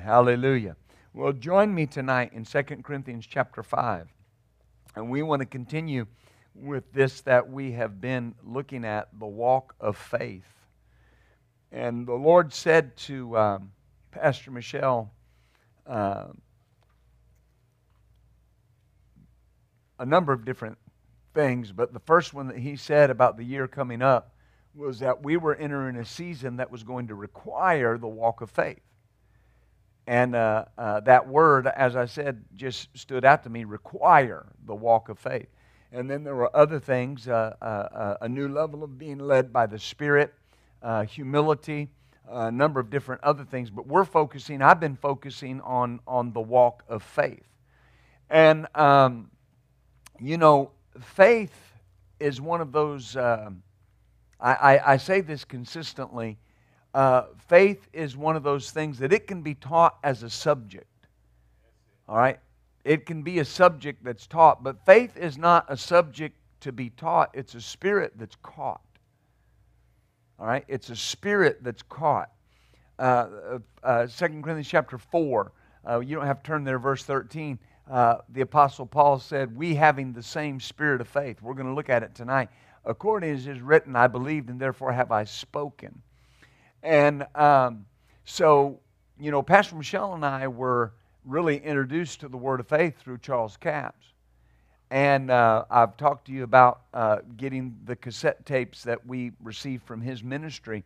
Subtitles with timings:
[0.00, 0.76] Hallelujah.
[1.12, 4.08] Well, join me tonight in 2 Corinthians chapter 5.
[4.96, 6.06] And we want to continue
[6.54, 10.46] with this that we have been looking at the walk of faith.
[11.70, 13.72] And the Lord said to um,
[14.10, 15.12] Pastor Michelle
[15.86, 16.28] uh,
[19.98, 20.78] a number of different
[21.34, 24.34] things, but the first one that he said about the year coming up
[24.74, 28.50] was that we were entering a season that was going to require the walk of
[28.50, 28.80] faith.
[30.10, 34.74] And uh, uh, that word, as I said, just stood out to me require the
[34.74, 35.46] walk of faith.
[35.92, 39.52] And then there were other things uh, uh, uh a new level of being led
[39.52, 40.34] by the Spirit,
[40.82, 41.92] uh, humility,
[42.28, 43.70] a number of different other things.
[43.70, 47.46] But we're focusing, I've been focusing on, on the walk of faith.
[48.30, 49.30] And, um,
[50.18, 51.54] you know, faith
[52.18, 53.62] is one of those, um,
[54.40, 56.36] I, I, I say this consistently
[56.94, 60.86] uh, faith is one of those things that it can be taught as a subject.
[62.08, 62.38] All right?
[62.84, 66.90] It can be a subject that's taught, but faith is not a subject to be
[66.90, 68.82] taught, it's a spirit that's caught.
[70.38, 70.64] All right?
[70.68, 72.30] It's a spirit that's caught.
[72.98, 75.52] Uh, uh, 2 Corinthians chapter 4,
[75.88, 77.58] uh, you don't have to turn there, verse 13.
[77.90, 81.40] Uh, the Apostle Paul said, We having the same spirit of faith.
[81.40, 82.50] We're going to look at it tonight.
[82.84, 86.02] According as is written, I believed, and therefore have I spoken.
[86.82, 87.86] And um,
[88.24, 88.80] so,
[89.18, 90.92] you know, Pastor Michelle and I were
[91.24, 94.06] really introduced to the Word of Faith through Charles Capps.
[94.90, 99.84] And uh, I've talked to you about uh, getting the cassette tapes that we received
[99.84, 100.82] from his ministry.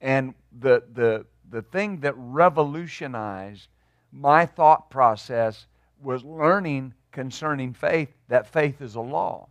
[0.00, 3.68] And the, the, the thing that revolutionized
[4.12, 5.66] my thought process
[6.00, 9.48] was learning concerning faith that faith is a law.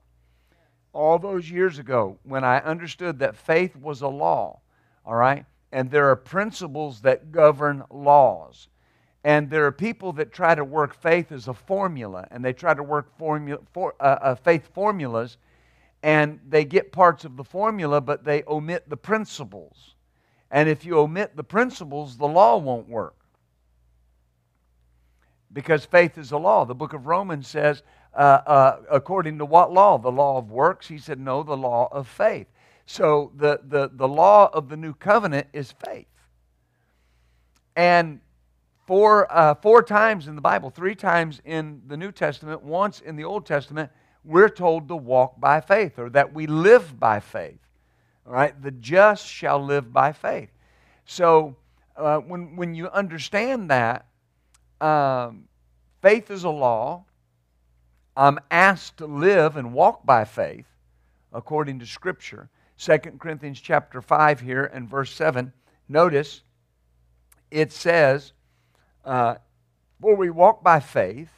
[0.94, 4.60] All those years ago, when I understood that faith was a law,
[5.06, 8.68] all right, and there are principles that govern laws.
[9.24, 12.74] And there are people that try to work faith as a formula, and they try
[12.74, 15.38] to work for, uh, uh, faith formulas,
[16.02, 19.96] and they get parts of the formula, but they omit the principles.
[20.50, 23.16] And if you omit the principles, the law won't work.
[25.52, 26.64] Because faith is a law.
[26.64, 29.98] The book of Romans says, uh, uh according to what law?
[29.98, 30.88] The law of works?
[30.88, 32.48] He said, no, the law of faith.
[32.88, 36.08] So the, the, the law of the new covenant is faith.
[37.76, 38.22] And
[38.88, 43.18] four, uh, four times in the Bible, three times in the New Testament, once in
[43.18, 43.92] the Old Testament,
[44.24, 47.60] we're told to walk by faith or that we live by faith.
[48.26, 48.60] All right?
[48.60, 50.50] The just shall live by faith.
[51.06, 51.58] So
[51.98, 54.06] uh, when, when you understand that,
[54.80, 55.44] um,
[56.02, 57.04] faith is a law.
[58.16, 60.66] I'm asked to live and walk by faith
[61.34, 62.50] according to Scripture.
[62.80, 65.52] 2 Corinthians chapter 5 here and verse 7,
[65.90, 66.42] notice
[67.50, 68.34] it says,
[69.04, 69.36] uh,
[70.00, 71.30] For we walk by faith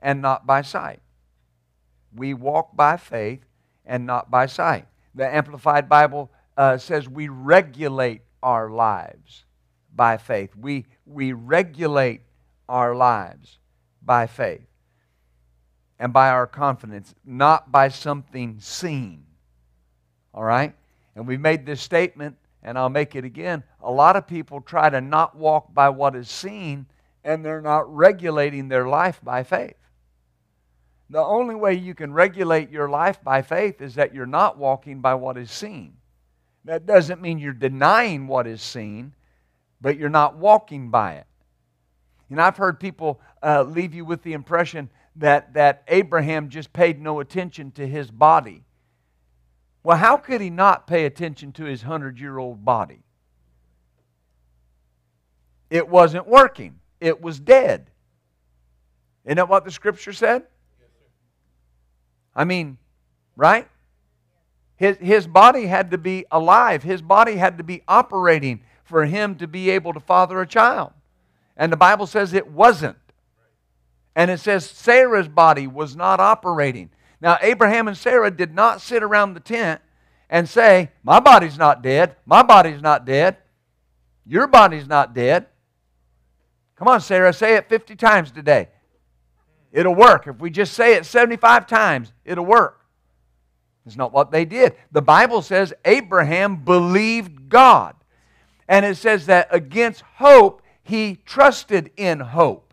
[0.00, 1.00] and not by sight.
[2.14, 3.44] We walk by faith
[3.84, 4.86] and not by sight.
[5.14, 9.44] The Amplified Bible uh, says we regulate our lives
[9.94, 10.54] by faith.
[10.56, 12.22] We, we regulate
[12.68, 13.58] our lives
[14.02, 14.66] by faith
[15.98, 19.24] and by our confidence, not by something seen.
[20.38, 20.72] All right?
[21.16, 23.64] And we've made this statement, and I'll make it again.
[23.82, 26.86] A lot of people try to not walk by what is seen,
[27.24, 29.74] and they're not regulating their life by faith.
[31.10, 35.00] The only way you can regulate your life by faith is that you're not walking
[35.00, 35.96] by what is seen.
[36.64, 39.14] That doesn't mean you're denying what is seen,
[39.80, 41.26] but you're not walking by it.
[42.30, 47.00] And I've heard people uh, leave you with the impression that, that Abraham just paid
[47.00, 48.62] no attention to his body.
[49.88, 53.00] Well, how could he not pay attention to his 100 year old body?
[55.70, 57.90] It wasn't working, it was dead.
[59.24, 60.42] Isn't that what the scripture said?
[62.36, 62.76] I mean,
[63.34, 63.66] right?
[64.76, 69.36] His, his body had to be alive, his body had to be operating for him
[69.36, 70.92] to be able to father a child.
[71.56, 72.98] And the Bible says it wasn't.
[74.14, 76.90] And it says Sarah's body was not operating.
[77.20, 79.80] Now, Abraham and Sarah did not sit around the tent
[80.30, 82.16] and say, My body's not dead.
[82.26, 83.36] My body's not dead.
[84.26, 85.46] Your body's not dead.
[86.76, 88.68] Come on, Sarah, say it 50 times today.
[89.72, 90.26] It'll work.
[90.26, 92.84] If we just say it 75 times, it'll work.
[93.84, 94.74] It's not what they did.
[94.92, 97.94] The Bible says Abraham believed God.
[98.68, 102.67] And it says that against hope, he trusted in hope.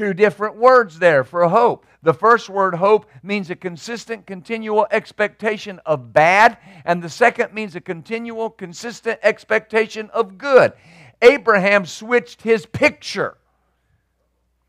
[0.00, 1.84] Two different words there for hope.
[2.02, 6.56] The first word, hope, means a consistent, continual expectation of bad,
[6.86, 10.72] and the second means a continual, consistent expectation of good.
[11.20, 13.36] Abraham switched his picture.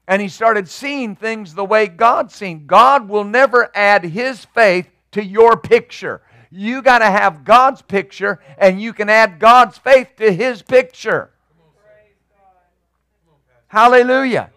[0.05, 2.67] And he started seeing things the way God seen.
[2.67, 6.21] God will never add his faith to your picture.
[6.49, 11.31] You got to have God's picture, and you can add God's faith to his picture.
[13.69, 14.49] Hallelujah.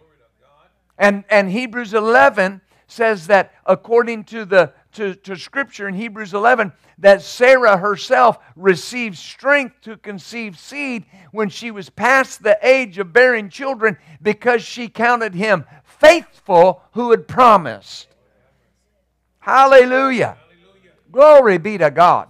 [0.97, 6.71] And, and Hebrews 11 says that according to the to, to Scripture in Hebrews 11
[6.99, 13.11] that Sarah herself received strength to conceive seed when she was past the age of
[13.11, 18.07] bearing children because she counted him faithful who had promised.
[19.39, 20.37] Hallelujah.
[20.39, 20.91] Hallelujah.
[21.11, 22.29] Glory be to God.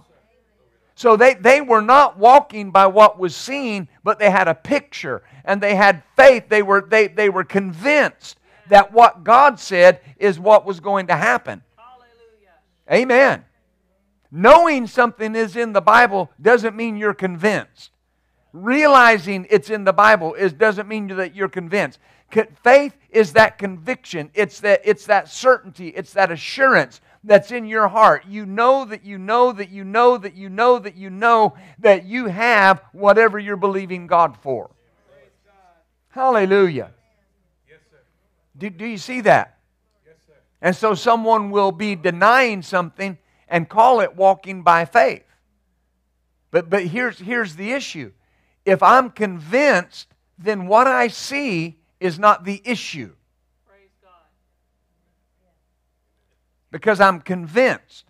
[0.96, 5.22] So they, they were not walking by what was seen, but they had a picture
[5.44, 6.48] and they had faith.
[6.48, 11.16] They were, they, they were convinced that what God said is what was going to
[11.16, 11.62] happen.
[11.76, 13.02] Hallelujah.
[13.04, 13.44] Amen.
[14.30, 17.90] Knowing something is in the Bible doesn't mean you're convinced.
[18.52, 21.98] Realizing it's in the Bible is, doesn't mean that you're convinced.
[22.62, 24.30] Faith is that conviction.
[24.34, 25.88] It's that, it's that certainty.
[25.88, 28.24] It's that assurance that's in your heart.
[28.26, 32.04] You know that you know that you know that you know that you know that
[32.04, 34.70] you have whatever you're believing God for.
[36.08, 36.92] Hallelujah.
[38.56, 39.58] Do, do you see that?
[40.06, 40.34] Yes, sir.
[40.62, 43.18] And so someone will be denying something
[43.48, 45.24] and call it walking by faith.
[46.50, 48.12] But, but here's, here's the issue
[48.64, 50.08] if I'm convinced,
[50.38, 53.14] then what I see is not the issue.
[56.72, 58.04] Because I'm convinced.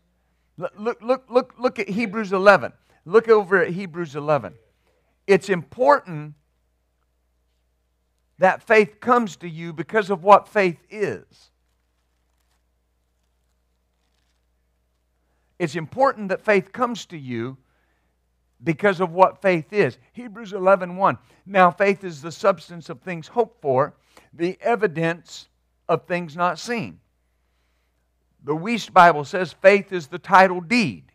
[0.56, 2.72] Look, look, look, look at Hebrews 11.
[3.04, 4.54] Look over at Hebrews 11.
[5.26, 6.34] It's important
[8.38, 11.24] that faith comes to you because of what faith is.
[15.58, 17.56] It's important that faith comes to you
[18.62, 19.98] because of what faith is.
[20.12, 21.18] Hebrews 11 1.
[21.46, 23.94] Now, faith is the substance of things hoped for,
[24.32, 25.48] the evidence
[25.88, 27.00] of things not seen.
[28.44, 31.10] The Wuest Bible says faith is the title deed,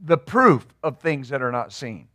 [0.00, 2.08] the proof of things that are not seen.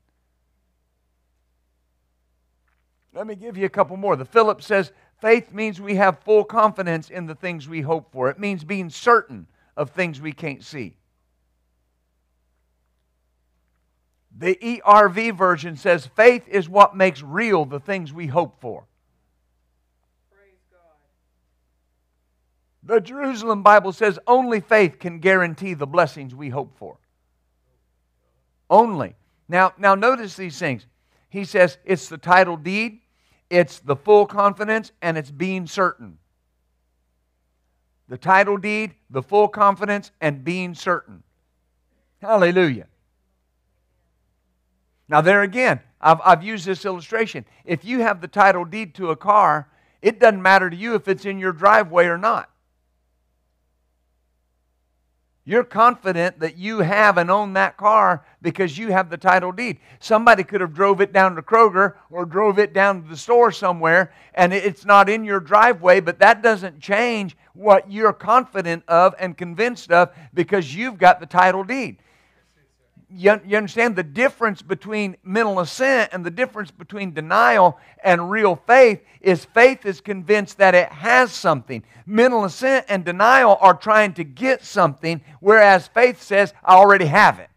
[3.15, 4.17] Let me give you a couple more.
[4.17, 4.91] The Phillips says
[5.21, 8.89] faith means we have full confidence in the things we hope for, it means being
[8.89, 9.47] certain
[9.77, 10.97] of things we can't see.
[14.37, 18.85] The ERV version says faith is what makes real the things we hope for.
[22.83, 26.97] The Jerusalem Bible says only faith can guarantee the blessings we hope for.
[28.69, 29.15] Only.
[29.47, 30.85] Now, now notice these things.
[31.29, 32.99] He says it's the title deed,
[33.49, 36.17] it's the full confidence, and it's being certain.
[38.07, 41.23] The title deed, the full confidence, and being certain.
[42.21, 42.87] Hallelujah.
[45.07, 47.45] Now, there again, I've, I've used this illustration.
[47.63, 49.69] If you have the title deed to a car,
[50.01, 52.49] it doesn't matter to you if it's in your driveway or not.
[55.47, 59.77] You're confident that you have and own that car because you have the title deed.
[59.99, 63.51] Somebody could have drove it down to Kroger or drove it down to the store
[63.51, 69.13] somewhere and it's not in your driveway, but that doesn't change what you're confident of
[69.19, 71.97] and convinced of because you've got the title deed
[73.15, 78.55] you, you understand the difference between mental assent and the difference between denial and real
[78.67, 81.83] faith is faith is convinced that it has something.
[82.05, 87.39] Mental assent and denial are trying to get something, whereas faith says, I already have
[87.39, 87.49] it.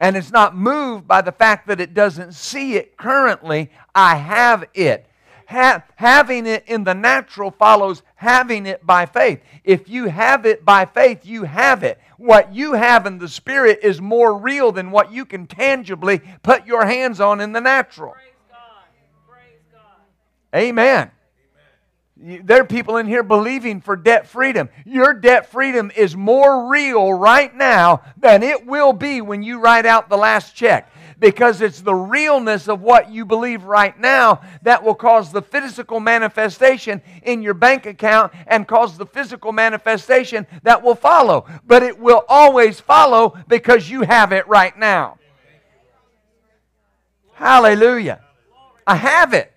[0.00, 3.70] And it's not moved by the fact that it doesn't see it currently.
[3.94, 5.06] I have it
[5.46, 9.40] ha- having it in the natural follows having it by faith.
[9.64, 12.00] If you have it by faith, you have it.
[12.18, 16.66] What you have in the spirit is more real than what you can tangibly put
[16.66, 18.14] your hands on in the natural.
[20.54, 21.10] Amen.
[22.18, 24.70] There are people in here believing for debt freedom.
[24.86, 29.84] Your debt freedom is more real right now than it will be when you write
[29.84, 34.82] out the last check because it's the realness of what you believe right now that
[34.82, 40.82] will cause the physical manifestation in your bank account and cause the physical manifestation that
[40.82, 41.46] will follow.
[41.66, 45.18] But it will always follow because you have it right now.
[47.32, 48.20] Hallelujah.
[48.86, 49.52] I have it.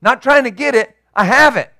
[0.00, 1.72] Not trying to get it, I have it.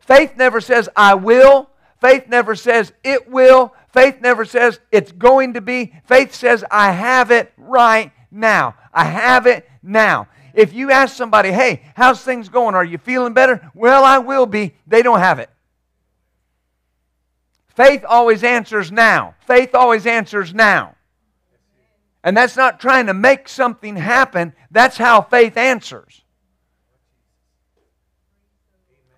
[0.00, 1.70] Faith never says, I will.
[2.00, 3.74] Faith never says, it will.
[3.92, 5.92] Faith never says it's going to be.
[6.06, 8.76] Faith says, I have it right now.
[8.92, 10.28] I have it now.
[10.54, 12.74] If you ask somebody, hey, how's things going?
[12.74, 13.70] Are you feeling better?
[13.74, 14.74] Well, I will be.
[14.86, 15.50] They don't have it.
[17.68, 19.34] Faith always answers now.
[19.46, 20.96] Faith always answers now.
[22.24, 26.22] And that's not trying to make something happen, that's how faith answers.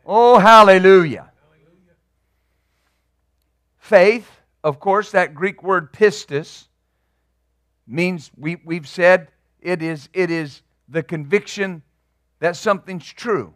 [0.05, 1.30] Oh, hallelujah.
[3.91, 4.31] Faith,
[4.63, 6.69] of course, that Greek word pistis
[7.89, 11.83] means we, we've said it is, it is the conviction
[12.39, 13.53] that something's true.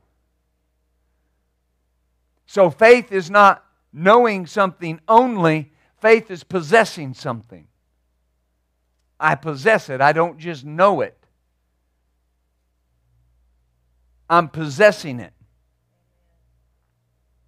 [2.47, 7.69] So faith is not knowing something only, faith is possessing something.
[9.21, 11.17] I possess it, I don't just know it.
[14.29, 15.33] I'm possessing it.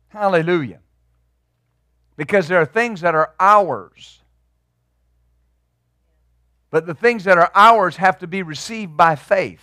[0.06, 0.78] Hallelujah.
[2.16, 4.20] Because there are things that are ours.
[6.70, 9.62] But the things that are ours have to be received by faith.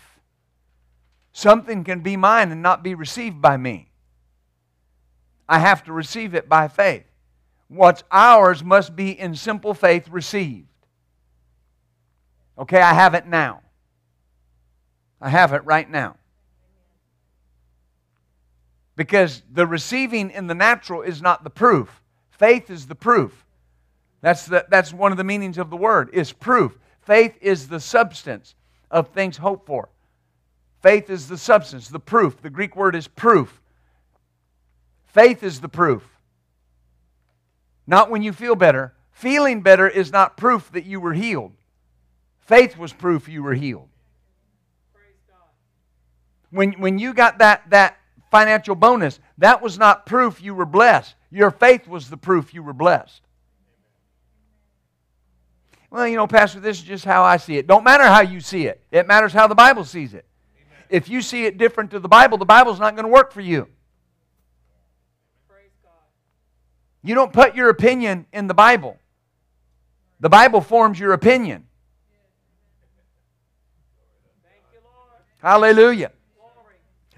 [1.32, 3.90] Something can be mine and not be received by me.
[5.50, 7.06] I have to receive it by faith.
[7.68, 10.68] What's ours must be in simple faith received.
[12.58, 13.62] Okay, I have it now.
[15.20, 16.18] I have it right now.
[18.96, 22.03] Because the receiving in the natural is not the proof.
[22.44, 23.46] Faith is the proof.
[24.20, 26.78] That's, the, that's one of the meanings of the word, is proof.
[27.00, 28.54] Faith is the substance
[28.92, 29.88] of things hoped for.
[30.82, 32.42] Faith is the substance, the proof.
[32.42, 33.62] The Greek word is proof.
[35.06, 36.04] Faith is the proof.
[37.88, 38.94] Not when you feel better.
[39.14, 41.54] Feeling better is not proof that you were healed.
[42.42, 43.88] Faith was proof you were healed.
[46.50, 47.96] When, when you got that, that
[48.32, 51.16] financial bonus, that was not proof you were blessed.
[51.34, 53.22] Your faith was the proof you were blessed.
[55.90, 57.66] Well, you know, Pastor, this is just how I see it.
[57.66, 60.26] Don't matter how you see it, it matters how the Bible sees it.
[60.90, 63.42] If you see it different to the Bible, the Bible's not going to work for
[63.42, 63.68] you.
[67.02, 68.98] You don't put your opinion in the Bible.
[70.20, 71.66] The Bible forms your opinion.
[75.42, 76.12] Hallelujah.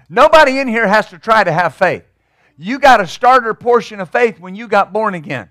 [0.08, 2.04] Nobody in here has to try to have faith.
[2.58, 5.48] You got a starter portion of faith when you got born again.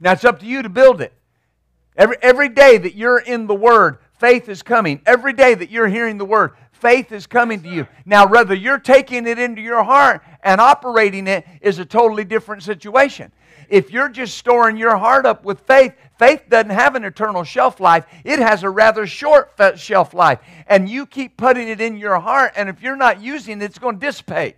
[0.00, 1.12] Now it's up to you to build it.
[1.96, 5.00] Every, every day that you're in the Word, faith is coming.
[5.06, 7.86] Every day that you're hearing the Word, faith is coming to you.
[8.04, 12.62] Now, whether you're taking it into your heart and operating it is a totally different
[12.62, 13.32] situation.
[13.68, 17.80] If you're just storing your heart up with faith, faith doesn't have an eternal shelf
[17.80, 18.04] life.
[18.24, 20.40] It has a rather short shelf life.
[20.66, 23.78] And you keep putting it in your heart, and if you're not using it, it's
[23.78, 24.56] going to dissipate.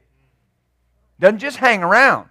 [1.21, 2.29] Doesn't just hang around.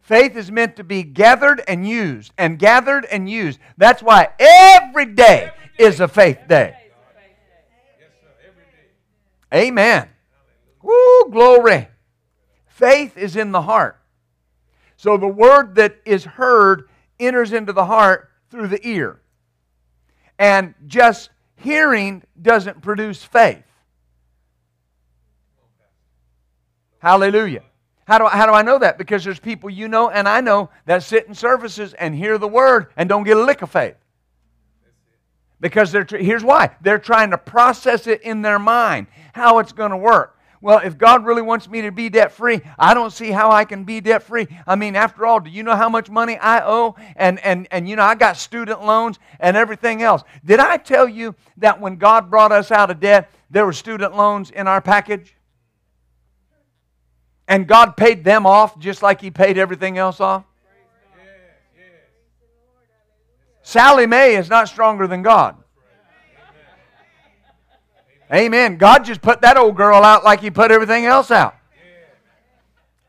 [0.00, 3.58] Faith is meant to be gathered and used, and gathered and used.
[3.78, 6.76] That's why every day is a faith day.
[9.54, 10.08] Amen.
[10.82, 11.88] Woo, glory.
[12.66, 14.00] Faith is in the heart.
[14.96, 16.88] So the word that is heard
[17.20, 19.20] enters into the heart through the ear.
[20.38, 23.64] And just hearing doesn't produce faith.
[27.02, 27.62] Hallelujah.
[28.06, 28.96] How do, I, how do I know that?
[28.96, 32.48] Because there's people you know and I know that sit in services and hear the
[32.48, 33.96] word and don't get a lick of faith.
[35.60, 36.70] Because they're, here's why.
[36.80, 40.96] They're trying to process it in their mind, how it's going to work well, if
[40.96, 44.00] God really wants me to be debt free, I don't see how I can be
[44.00, 44.46] debt free.
[44.64, 46.94] I mean, after all, do you know how much money I owe?
[47.16, 50.22] And, and, and you know, I got student loans and everything else.
[50.44, 54.16] Did I tell you that when God brought us out of debt, there were student
[54.16, 55.34] loans in our package?
[57.48, 60.44] And God paid them off just like He paid everything else off?
[63.62, 65.56] Sallie Mae is not stronger than God.
[68.32, 68.78] Amen.
[68.78, 71.54] God just put that old girl out like He put everything else out.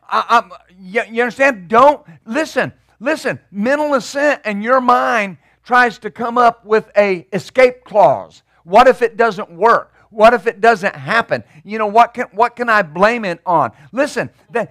[0.09, 0.43] I,
[0.79, 1.69] you, you understand?
[1.69, 2.71] Don't listen.
[2.99, 3.39] Listen.
[3.51, 8.43] Mental assent and your mind tries to come up with a escape clause.
[8.63, 9.92] What if it doesn't work?
[10.13, 11.43] What if it doesn't happen?
[11.63, 13.71] You know what can what can I blame it on?
[13.91, 14.69] Listen, the,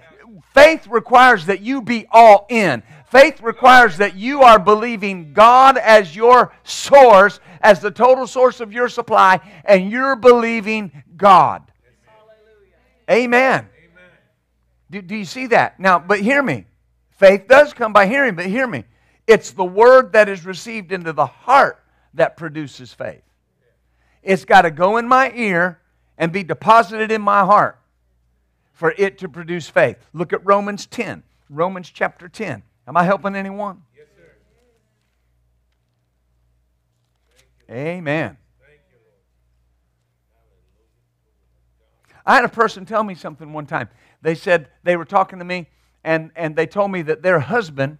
[0.53, 2.81] faith requires that you be all in.
[3.11, 8.71] Faith requires that you are believing God as your source, as the total source of
[8.71, 11.61] your supply, and you're believing God.
[13.11, 13.67] Amen.
[13.67, 13.69] Amen.
[14.89, 15.79] Do, do you see that?
[15.79, 16.65] Now, but hear me.
[17.11, 18.85] Faith does come by hearing, but hear me.
[19.27, 21.83] It's the word that is received into the heart
[22.13, 23.21] that produces faith.
[24.23, 25.79] It's got to go in my ear
[26.17, 27.79] and be deposited in my heart
[28.71, 29.97] for it to produce faith.
[30.13, 31.23] Look at Romans 10.
[31.49, 32.63] Romans chapter 10.
[32.87, 33.83] Am I helping anyone?
[33.95, 34.07] Yes,
[37.67, 37.73] sir.
[37.73, 38.37] Amen.
[42.25, 43.89] I had a person tell me something one time.
[44.21, 45.67] They said they were talking to me,
[46.03, 47.97] and, and they told me that their husband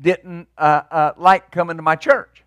[0.00, 2.44] didn't uh, uh, like coming to my church.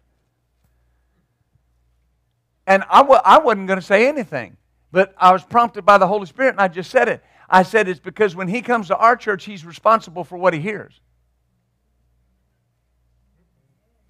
[2.67, 4.57] And I w- I wasn't going to say anything,
[4.91, 7.23] but I was prompted by the Holy Spirit and I just said it.
[7.49, 10.59] I said it's because when he comes to our church, he's responsible for what he
[10.59, 10.99] hears.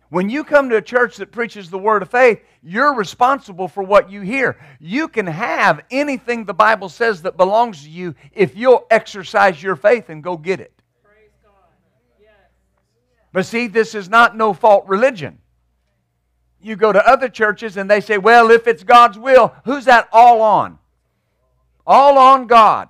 [0.10, 3.81] When you come to a church that preaches the word of faith, you're responsible for
[3.81, 4.60] what you hear.
[4.79, 9.77] You can have anything the Bible says that belongs to you if you'll exercise your
[9.77, 10.74] faith and go get it.
[13.31, 15.40] But see, this is not no fault religion.
[16.62, 20.08] You go to other churches and they say, well, if it's God's will, who's that
[20.12, 20.77] all on?
[21.86, 22.89] All on God.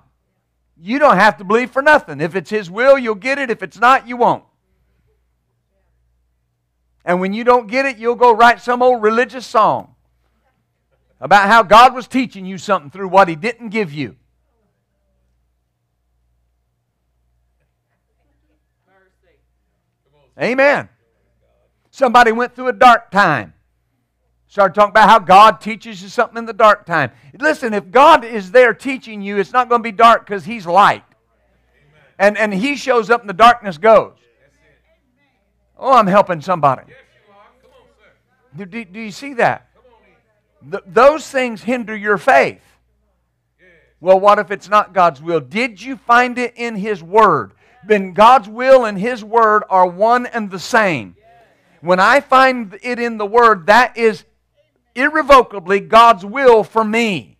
[0.76, 2.20] You don't have to believe for nothing.
[2.20, 3.50] If it's His will, you'll get it.
[3.50, 4.44] If it's not, you won't.
[7.04, 9.94] And when you don't get it, you'll go write some old religious song
[11.20, 14.16] about how God was teaching you something through what He didn't give you.
[20.40, 20.88] Amen.
[21.90, 23.54] Somebody went through a dark time.
[24.52, 27.10] Started talking about how God teaches you something in the dark time.
[27.40, 30.66] Listen, if God is there teaching you, it's not going to be dark because He's
[30.66, 31.04] light.
[32.18, 34.12] And, and He shows up and the darkness goes.
[35.78, 36.82] Oh, I'm helping somebody.
[38.54, 39.70] Do, do, do you see that?
[40.60, 42.60] Those things hinder your faith.
[44.00, 45.40] Well, what if it's not God's will?
[45.40, 47.52] Did you find it in His Word?
[47.86, 51.16] Then God's will and His Word are one and the same.
[51.80, 54.26] When I find it in the Word, that is
[54.94, 57.32] irrevocably God's will for me.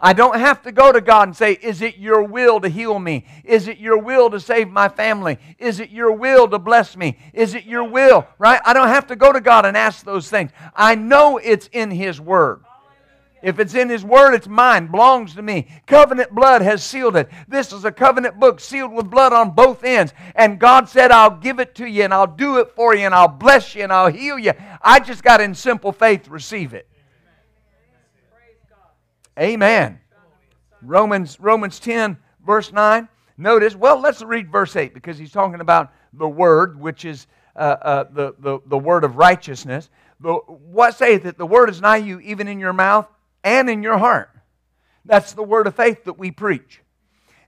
[0.00, 2.98] I don't have to go to God and say, Is it your will to heal
[2.98, 3.24] me?
[3.44, 5.38] Is it your will to save my family?
[5.58, 7.18] Is it your will to bless me?
[7.32, 8.26] Is it your will?
[8.38, 8.60] Right?
[8.64, 10.50] I don't have to go to God and ask those things.
[10.74, 12.65] I know it's in His Word.
[13.46, 15.68] If it's in His Word, it's mine, belongs to me.
[15.86, 17.30] Covenant blood has sealed it.
[17.46, 20.12] This is a covenant book sealed with blood on both ends.
[20.34, 23.14] And God said, I'll give it to you and I'll do it for you and
[23.14, 24.52] I'll bless you and I'll heal you.
[24.82, 26.88] I just got in simple faith receive it.
[29.38, 30.00] Amen.
[30.82, 33.08] Romans, Romans 10, verse 9.
[33.38, 37.76] Notice, well, let's read verse 8 because he's talking about the word, which is uh,
[37.80, 39.88] uh, the, the, the word of righteousness.
[40.18, 41.38] The, what saith it?
[41.38, 43.06] The word is nigh you, even in your mouth
[43.46, 44.28] and in your heart.
[45.04, 46.82] That's the word of faith that we preach.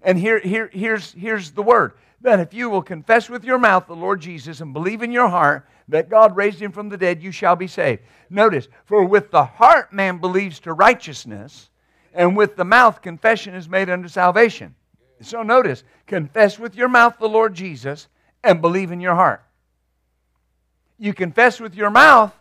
[0.00, 3.86] And here, here, here's, here's the word that if you will confess with your mouth
[3.86, 7.22] the Lord Jesus and believe in your heart that God raised him from the dead,
[7.22, 8.02] you shall be saved.
[8.30, 11.68] Notice, for with the heart man believes to righteousness,
[12.14, 14.74] and with the mouth confession is made unto salvation.
[15.20, 18.06] So notice, confess with your mouth the Lord Jesus
[18.44, 19.42] and believe in your heart.
[20.96, 22.34] You confess with your mouth,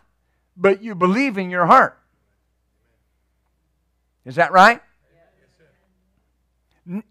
[0.56, 1.97] but you believe in your heart.
[4.28, 4.82] Is that right?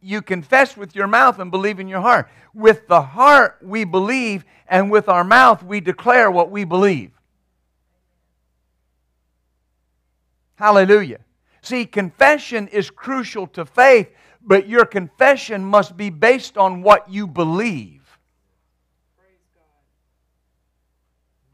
[0.02, 2.30] You confess with your mouth and believe in your heart.
[2.54, 7.10] With the heart we believe, and with our mouth we declare what we believe.
[10.58, 11.22] Hallelujah.
[11.64, 14.12] See, confession is crucial to faith,
[14.44, 18.20] but your confession must be based on what you believe.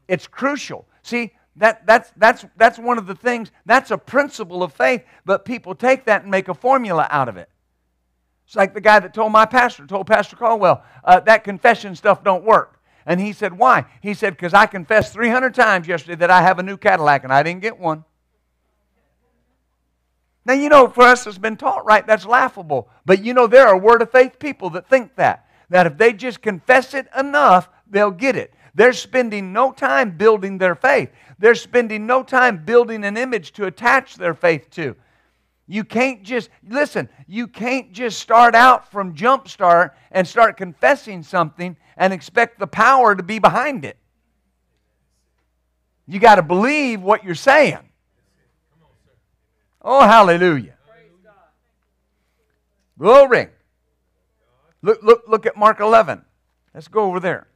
[0.08, 0.86] It's crucial.
[1.02, 5.44] See, that, that's, that's, that's one of the things, that's a principle of faith, but
[5.44, 7.48] people take that and make a formula out of it.
[8.46, 12.22] It's like the guy that told my pastor, told Pastor Caldwell, uh, that confession stuff
[12.22, 12.80] don't work.
[13.06, 13.86] And he said, Why?
[14.00, 17.32] He said, Because I confessed 300 times yesterday that I have a new Cadillac and
[17.32, 18.04] I didn't get one.
[20.46, 22.88] Now, you know, for us it's been taught right, that's laughable.
[23.06, 25.46] But you know, there are word of faith people that think that.
[25.70, 28.53] That if they just confess it enough, they'll get it.
[28.74, 31.10] They're spending no time building their faith.
[31.38, 34.96] They're spending no time building an image to attach their faith to.
[35.66, 41.22] You can't just, listen, you can't just start out from jump start and start confessing
[41.22, 43.96] something and expect the power to be behind it.
[46.06, 47.78] You got to believe what you're saying.
[49.80, 50.74] Oh, hallelujah.
[52.98, 53.48] Glory.
[54.82, 56.22] Look, look, look at Mark 11.
[56.74, 57.46] Let's go over there.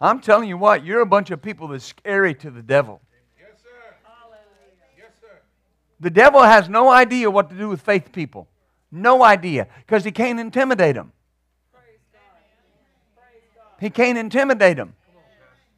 [0.00, 3.00] I'm telling you what, you're a bunch of people that's scary to the devil.
[3.38, 3.68] Yes, sir.
[4.98, 5.40] Yes, sir.
[6.00, 8.48] The devil has no idea what to do with faith people.
[8.90, 9.68] No idea.
[9.86, 11.12] Because he can't intimidate them.
[13.80, 14.94] He can't intimidate them.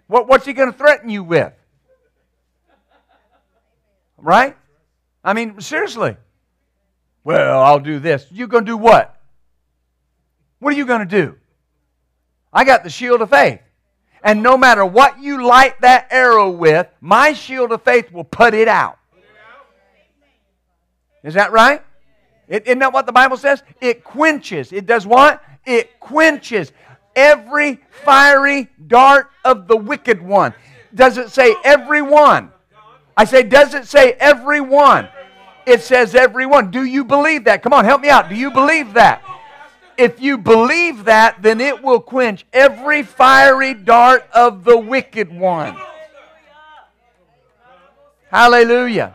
[0.06, 1.52] What, what's he going to threaten you with?
[4.16, 4.56] Right?
[5.24, 6.16] I mean, seriously.
[7.24, 8.26] Well, I'll do this.
[8.30, 9.20] You're going to do what?
[10.58, 11.36] What are you going to do?
[12.52, 13.60] I got the shield of faith.
[14.26, 18.54] And no matter what you light that arrow with, my shield of faith will put
[18.54, 18.98] it out.
[21.22, 21.80] Is that right?
[22.48, 23.62] is isn't that what the Bible says?
[23.80, 24.72] It quenches.
[24.72, 25.44] It does what?
[25.64, 26.72] It quenches.
[27.14, 30.54] every fiery dart of the wicked one.
[30.92, 32.50] Does it say every one?
[33.16, 35.08] I say, does it say every one?
[35.66, 36.72] It says every one.
[36.72, 37.62] Do you believe that?
[37.62, 38.28] Come on, help me out.
[38.28, 39.22] Do you believe that?
[39.98, 45.76] If you believe that, then it will quench every fiery dart of the wicked one.
[48.30, 49.14] Hallelujah.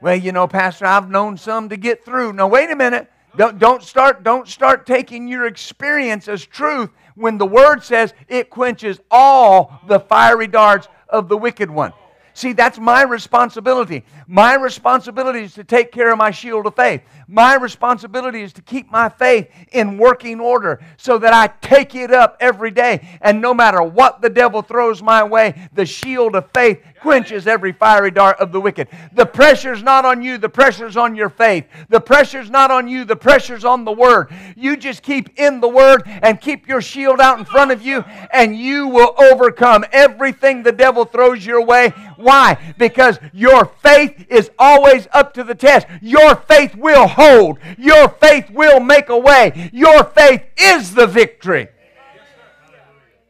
[0.00, 2.32] Well, you know, Pastor, I've known some to get through.
[2.32, 3.10] Now, wait a minute.
[3.36, 8.50] Don't, don't, start, don't start taking your experience as truth when the Word says it
[8.50, 11.92] quenches all the fiery darts of the wicked one.
[12.34, 14.04] See, that's my responsibility.
[14.26, 17.02] My responsibility is to take care of my shield of faith.
[17.30, 22.12] My responsibility is to keep my faith in working order so that I take it
[22.12, 23.08] up every day.
[23.20, 27.70] And no matter what the devil throws my way, the shield of faith quenches every
[27.72, 28.88] fiery dart of the wicked.
[29.12, 31.66] The pressure's not on you, the pressure's on your faith.
[31.88, 34.28] The pressure's not on you, the pressure's on the Word.
[34.56, 38.04] You just keep in the Word and keep your shield out in front of you,
[38.32, 41.90] and you will overcome everything the devil throws your way.
[42.16, 42.74] Why?
[42.76, 45.86] Because your faith is always up to the test.
[46.02, 49.70] Your faith will hold, your faith will make a way.
[49.72, 51.68] Your faith is the victory.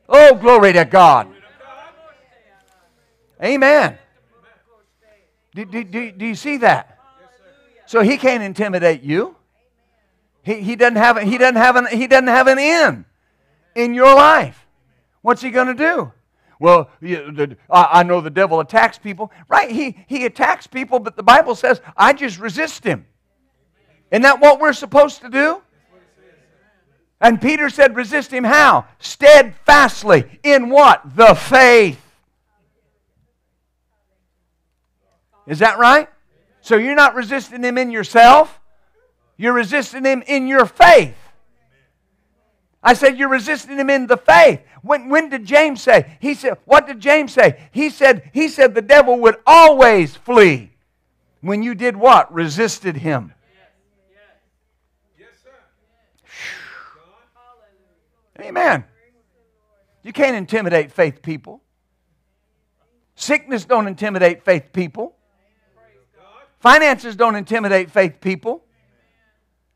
[0.09, 1.29] Oh, glory to God.
[3.43, 3.99] Amen.
[5.55, 6.99] Do, do, do, do you see that?
[7.87, 9.37] So he can't intimidate you.
[10.43, 13.05] He, he, doesn't have, he, doesn't have an, he doesn't have an in
[13.75, 14.67] in your life.
[15.23, 16.13] What's he going to do?
[16.59, 16.91] Well,
[17.71, 19.33] I know the devil attacks people.
[19.49, 23.07] Right, he, he attacks people, but the Bible says, I just resist him.
[24.11, 25.63] Isn't that what we're supposed to do?
[27.21, 28.87] And Peter said, resist him how?
[28.99, 30.41] Steadfastly.
[30.43, 31.03] In what?
[31.17, 32.01] The faith.
[35.47, 36.09] Is that right?
[36.61, 38.61] So you're not resisting him in yourself,
[39.37, 41.17] you're resisting him in your faith.
[42.83, 44.61] I said, You're resisting him in the faith.
[44.83, 46.17] When, when did James say?
[46.21, 47.69] He said, What did James say?
[47.73, 50.71] He said, He said the devil would always flee.
[51.41, 52.33] When you did what?
[52.33, 53.35] Resisted him.
[58.43, 58.85] Amen.
[60.03, 61.63] You can't intimidate faith people.
[63.15, 65.15] Sickness don't intimidate faith people.
[66.61, 68.65] Finances don't intimidate faith people.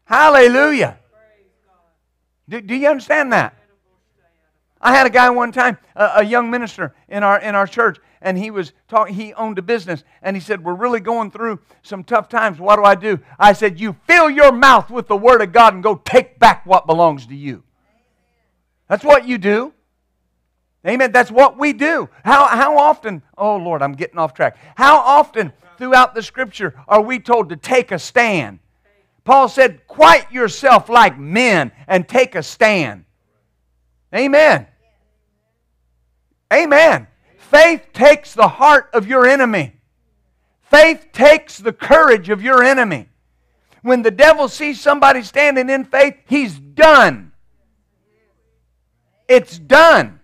[0.05, 0.98] Hallelujah.
[2.48, 3.55] Do, do you understand that?
[4.81, 7.98] I had a guy one time, a, a, young minister in our in our church,
[8.20, 9.14] and he was talking.
[9.14, 12.59] He owned a business, and he said, "We're really going through some tough times.
[12.59, 15.72] What do I do?" I said, "You fill your mouth with the Word of God
[15.72, 17.62] and go take back what belongs to you."
[18.94, 19.72] That's what you do.
[20.87, 21.11] Amen.
[21.11, 22.09] That's what we do.
[22.24, 23.22] How how often?
[23.37, 24.57] Oh Lord, I'm getting off track.
[24.76, 28.61] How often throughout the Scripture are we told to take a stand?
[29.24, 33.04] Paul said, Quiet yourself like men and take a stand.
[34.14, 34.68] Amen.
[36.52, 37.09] Amen.
[37.37, 39.72] Faith takes the heart of your enemy.
[40.62, 43.09] Faith takes the courage of your enemy.
[43.83, 47.33] When the devil sees somebody standing in faith, he's done.
[49.29, 50.21] It's done.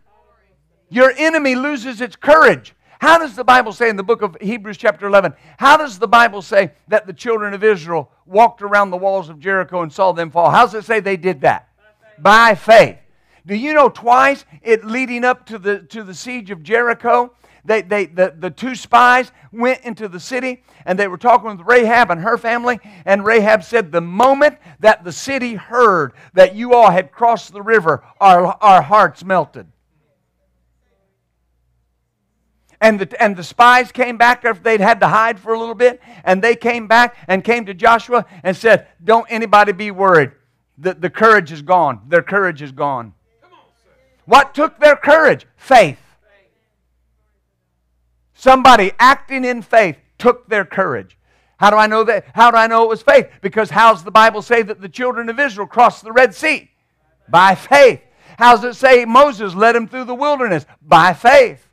[0.89, 2.75] Your enemy loses its courage.
[3.01, 6.09] How does the Bible say in the book of Hebrews, chapter 11, how does the
[6.09, 10.13] Bible say that the children of Israel walked around the walls of Jericho and saw
[10.13, 10.51] them fall?
[10.51, 11.71] How does it say they did that?
[12.19, 12.99] By faith.
[13.47, 17.33] Do you know twice it leading up to the, to the siege of Jericho?
[17.65, 21.67] They, they, the, the two spies went into the city and they were talking with
[21.67, 22.81] Rahab and her family.
[23.05, 27.63] And Rahab said, The moment that the city heard that you all had crossed the
[27.63, 29.67] river, our, our hearts melted.
[32.81, 35.75] And the, and the spies came back after they'd had to hide for a little
[35.75, 36.01] bit.
[36.25, 40.33] And they came back and came to Joshua and said, Don't anybody be worried.
[40.79, 42.01] The, the courage is gone.
[42.09, 43.13] Their courage is gone.
[44.25, 45.47] what took their courage?
[45.59, 45.99] Faith.
[48.41, 51.19] Somebody acting in faith took their courage.
[51.59, 52.25] How do I know that?
[52.35, 53.29] How do I know it was faith?
[53.43, 56.71] Because how's the Bible say that the children of Israel crossed the Red Sea?
[57.29, 58.01] By faith.
[58.39, 60.65] How's it say Moses led them through the wilderness?
[60.81, 61.69] By faith.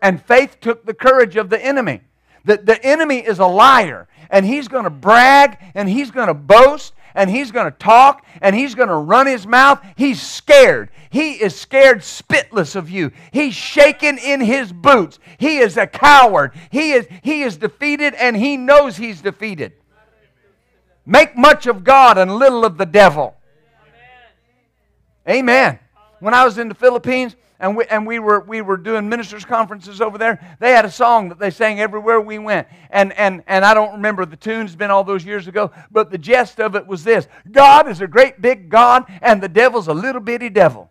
[0.00, 2.00] And faith took the courage of the enemy.
[2.46, 6.34] The, the enemy is a liar, and he's going to brag, and he's going to
[6.34, 9.84] boast, and he's going to talk, and he's going to run his mouth.
[9.96, 10.90] He's scared.
[11.10, 13.12] He is scared spitless of you.
[13.32, 15.18] He's shaken in his boots.
[15.38, 16.52] He is a coward.
[16.70, 19.74] He is, he is defeated, and he knows he's defeated.
[21.06, 23.36] Make much of God and little of the devil.
[25.28, 25.78] Amen.
[26.20, 29.46] When I was in the Philippines, and we, and we, were, we were doing ministers'
[29.46, 30.38] conferences over there.
[30.60, 32.68] They had a song that they sang everywhere we went.
[32.90, 36.10] And, and, and I don't remember the tune, it's been all those years ago, but
[36.10, 39.88] the gist of it was this God is a great big God, and the devil's
[39.88, 40.90] a little bitty devil.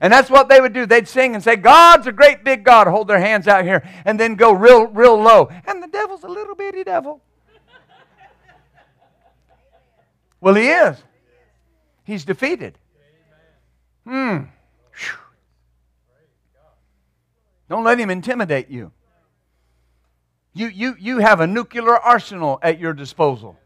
[0.00, 0.86] And that's what they would do.
[0.86, 4.20] They'd sing and say, God's a great big God, hold their hands out here, and
[4.20, 5.50] then go real, real low.
[5.66, 7.20] And the devil's a little bitty devil.
[10.40, 11.02] well, he is.
[12.04, 12.78] He's defeated.
[14.04, 14.42] Hmm.
[17.72, 18.92] Don't let him intimidate you.
[20.52, 23.58] You, you, you have a nuclear arsenal at your disposal.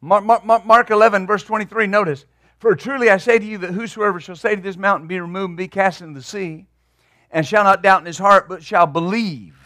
[0.00, 2.24] Mark, Mark, Mark 11, verse 23, notice.
[2.58, 5.50] For truly I say to you that whosoever shall say to this mountain, Be removed
[5.50, 6.66] and be cast into the sea,
[7.30, 9.56] and shall not doubt in his heart, but shall believe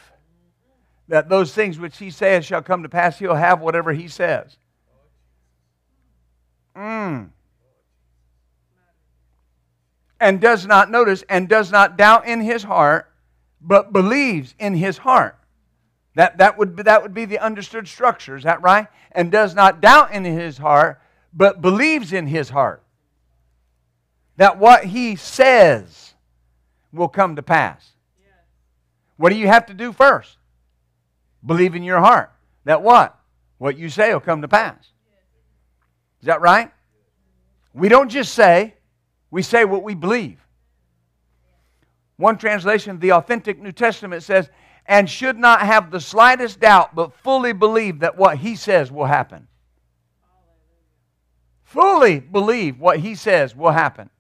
[1.09, 4.59] that those things which he says shall come to pass, he'll have whatever he says.
[6.77, 7.31] Mm.
[10.23, 13.11] And does not, notice, and does not doubt in his heart,
[13.61, 15.37] but believes in his heart.
[16.15, 18.87] That, that, would be, that would be the understood structure, is that right?
[19.11, 21.01] And does not doubt in his heart,
[21.35, 22.85] but believes in his heart
[24.37, 26.15] that what he says
[26.93, 27.91] will come to pass.
[29.17, 30.37] What do you have to do first?
[31.45, 32.31] Believe in your heart
[32.65, 33.19] that what?
[33.59, 34.79] What you say will come to pass.
[36.21, 36.71] Is that right?
[37.75, 38.75] We don't just say,
[39.33, 40.39] we say what we believe.
[42.19, 44.49] One translation, the authentic New Testament says,
[44.87, 49.07] and should not have the slightest doubt, but fully believe that what he says will
[49.07, 49.49] happen
[51.73, 54.11] fully believe what he says will happen.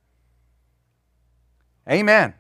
[1.90, 2.33] Amen.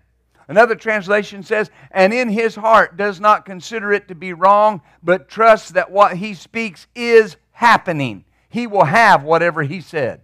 [0.48, 5.28] Another translation says, and in his heart does not consider it to be wrong, but
[5.28, 8.24] trusts that what he speaks is happening.
[8.48, 10.22] He will have whatever he said.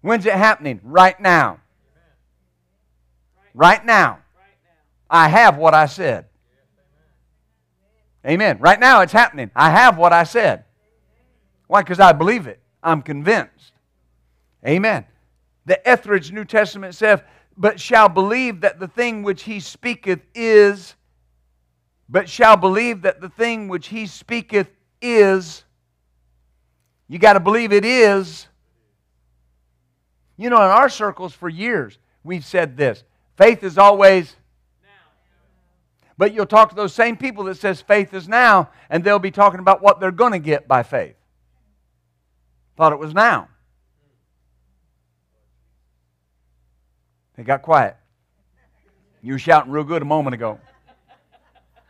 [0.00, 0.80] When's it happening?
[0.82, 1.60] Right now.
[3.54, 4.18] Right now.
[5.08, 6.26] I have what I said.
[8.26, 8.58] Amen.
[8.58, 9.50] Right now it's happening.
[9.54, 10.64] I have what I said.
[11.68, 11.82] Why?
[11.82, 12.60] Because I believe it.
[12.82, 13.72] I'm convinced.
[14.66, 15.04] Amen.
[15.64, 17.20] The Etheridge New Testament says,
[17.56, 20.94] but shall believe that the thing which he speaketh is,
[22.08, 24.68] but shall believe that the thing which he speaketh
[25.00, 25.64] is.
[27.08, 28.46] You got to believe it is.
[30.36, 33.04] You know, in our circles for years, we've said this
[33.36, 34.36] faith is always
[34.82, 34.88] now.
[36.18, 39.30] but you'll talk to those same people that says faith is now and they'll be
[39.30, 41.16] talking about what they're going to get by faith
[42.76, 43.48] Thought it was now.
[47.36, 47.96] They got quiet.
[49.22, 50.60] You were shouting real good a moment ago.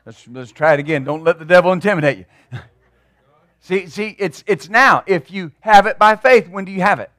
[0.04, 1.02] Let's, let's try it again.
[1.02, 2.58] Don't let the devil intimidate you.
[3.60, 5.02] see, see, it's, it's now.
[5.06, 7.10] If you have it by faith, when do you have it?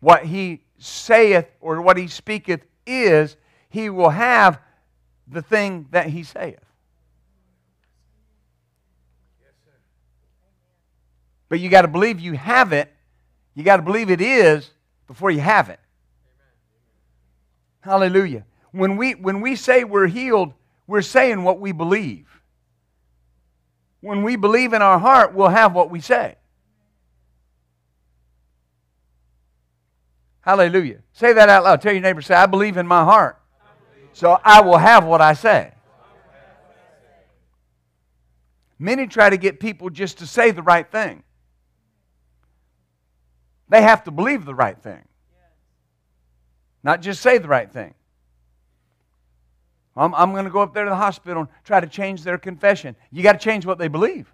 [0.00, 3.36] What he saith or what he speaketh is,
[3.68, 4.60] he will have
[5.26, 6.60] the thing that he saith.
[11.48, 12.92] But you got to believe you have it.
[13.54, 14.70] You got to believe it is
[15.06, 15.80] before you have it.
[17.80, 18.44] Hallelujah.
[18.72, 20.52] When we, when we say we're healed,
[20.86, 22.26] we're saying what we believe.
[24.00, 26.36] When we believe in our heart, we'll have what we say.
[30.46, 31.00] Hallelujah.
[31.12, 31.82] Say that out loud.
[31.82, 33.42] Tell your neighbor, say, I believe in my heart.
[34.12, 35.72] So I will have what I say.
[38.78, 41.24] Many try to get people just to say the right thing.
[43.68, 45.02] They have to believe the right thing,
[46.84, 47.94] not just say the right thing.
[49.96, 52.38] I'm, I'm going to go up there to the hospital and try to change their
[52.38, 52.94] confession.
[53.10, 54.32] You got to change what they believe.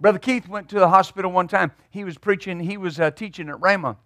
[0.00, 1.72] Brother Keith went to the hospital one time.
[1.90, 3.96] He was preaching, he was uh, teaching at Rhema.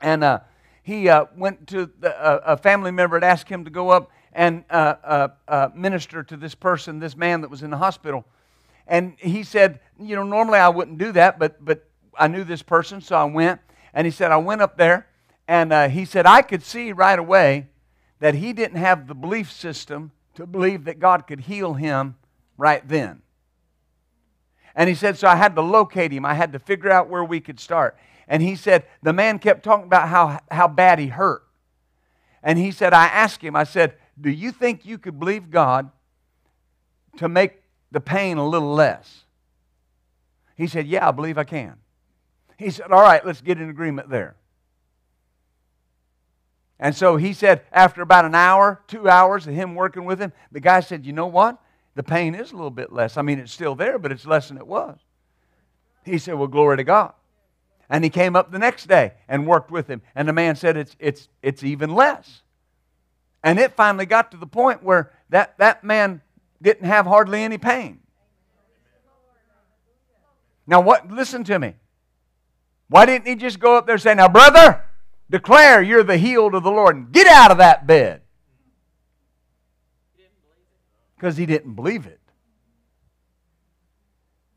[0.00, 0.40] And uh,
[0.82, 2.12] he uh, went to the,
[2.44, 6.36] a family member had asked him to go up and uh, uh, uh, minister to
[6.36, 8.24] this person, this man that was in the hospital.
[8.88, 11.86] And he said, you know, normally I wouldn't do that, but, but
[12.18, 13.60] I knew this person, so I went.
[13.94, 15.06] And he said, I went up there,
[15.46, 17.68] and he said, I could see right away
[18.18, 22.16] that he didn't have the belief system to believe that God could heal him
[22.56, 23.22] right then.
[24.74, 26.24] And he said, so I had to locate him.
[26.24, 27.96] I had to figure out where we could start.
[28.26, 31.44] And he said, the man kept talking about how, how bad he hurt.
[32.42, 35.90] And he said, I asked him, I said, do you think you could believe God
[37.18, 39.24] to make the pain a little less?
[40.56, 41.76] He said, Yeah, I believe I can.
[42.58, 44.36] He said, All right, let's get an agreement there.
[46.78, 50.32] And so he said, after about an hour, two hours of him working with him,
[50.50, 51.61] the guy said, You know what?
[51.94, 53.16] The pain is a little bit less.
[53.16, 54.98] I mean, it's still there, but it's less than it was.
[56.04, 57.12] He said, Well, glory to God.
[57.90, 60.00] And he came up the next day and worked with him.
[60.14, 62.42] And the man said, It's, it's, it's even less.
[63.44, 66.22] And it finally got to the point where that, that man
[66.60, 68.00] didn't have hardly any pain.
[70.66, 71.10] Now, what?
[71.10, 71.74] Listen to me.
[72.88, 74.84] Why didn't he just go up there and say, Now, brother,
[75.28, 78.21] declare you're the healed of the Lord and get out of that bed?
[81.22, 82.18] Because he didn't believe it.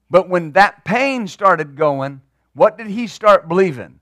[0.10, 2.22] But when that pain started going,
[2.56, 4.00] what did he start believing?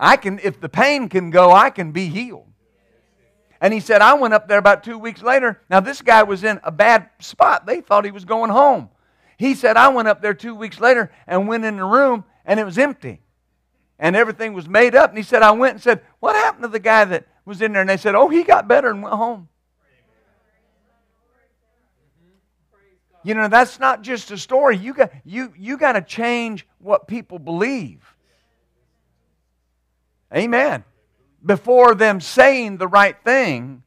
[0.00, 2.48] I can, if the pain can go, I can be healed.
[3.60, 5.60] And he said, I went up there about two weeks later.
[5.70, 7.64] Now, this guy was in a bad spot.
[7.64, 8.90] They thought he was going home.
[9.36, 12.58] He said, I went up there two weeks later and went in the room and
[12.58, 13.20] it was empty.
[13.96, 15.10] And everything was made up.
[15.10, 17.74] And he said, I went and said, What happened to the guy that was in
[17.74, 17.82] there?
[17.82, 19.48] And they said, Oh, he got better and went home.
[23.24, 24.76] You know, that's not just a story.
[24.76, 28.02] You got, you, you got to change what people believe.
[30.34, 30.84] Amen
[31.44, 33.82] before them saying the right thing,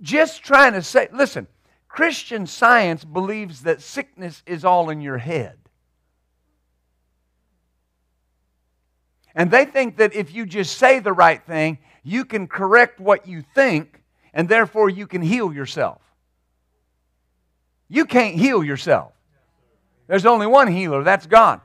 [0.00, 1.46] just trying to say, listen,
[1.88, 5.56] Christian science believes that sickness is all in your head.
[9.34, 13.26] And they think that if you just say the right thing, you can correct what
[13.26, 14.02] you think,
[14.34, 16.00] and therefore you can heal yourself.
[17.92, 19.12] You can't heal yourself.
[20.06, 21.60] There's only one healer, that's God.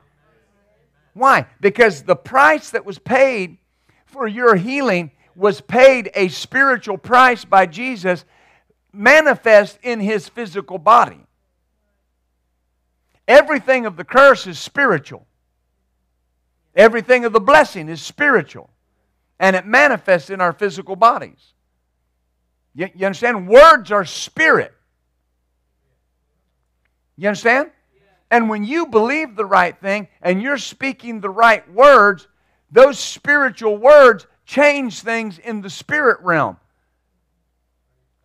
[1.14, 1.46] Why?
[1.58, 3.56] Because the price that was paid
[4.04, 8.26] for your healing was paid a spiritual price by Jesus
[8.92, 11.24] manifest in his physical body.
[13.26, 15.26] Everything of the curse is spiritual.
[16.76, 18.68] Everything of the blessing is spiritual.
[19.40, 21.54] And it manifests in our physical bodies.
[22.74, 23.48] You, you understand?
[23.48, 24.74] Words are spirit.
[27.18, 27.72] You understand?
[28.30, 32.28] And when you believe the right thing and you're speaking the right words,
[32.70, 36.58] those spiritual words change things in the spirit realm.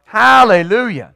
[0.06, 1.15] Hallelujah.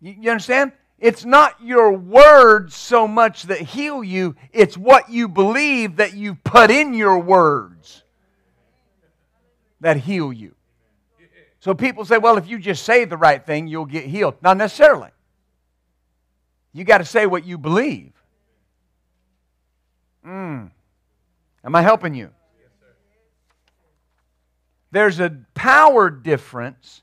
[0.00, 0.72] You, understand?
[0.98, 6.36] It's not your words so much that heal you, it's what you believe that you
[6.36, 8.02] put in your words
[9.80, 10.54] that heal you.
[11.60, 14.36] So people say, well, if you just say the right thing, you'll get healed.
[14.42, 15.10] Not necessarily.
[16.74, 18.12] You got to say what you believe.
[20.26, 20.70] Mm.
[21.64, 22.30] Am I helping you?
[24.90, 27.02] There's a power difference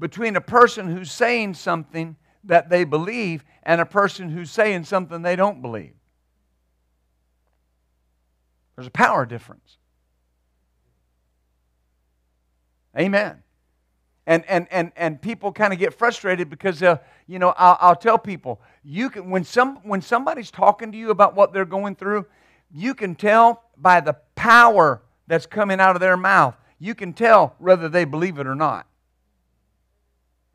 [0.00, 5.22] between a person who's saying something that they believe and a person who's saying something
[5.22, 5.94] they don't believe.
[8.74, 9.78] There's a power difference.
[12.98, 13.43] Amen.
[14.26, 17.96] And, and, and, and people kind of get frustrated because, uh, you know, I'll, I'll
[17.96, 21.94] tell people, you can, when, some, when somebody's talking to you about what they're going
[21.94, 22.24] through,
[22.72, 26.56] you can tell by the power that's coming out of their mouth.
[26.78, 28.86] You can tell whether they believe it or not.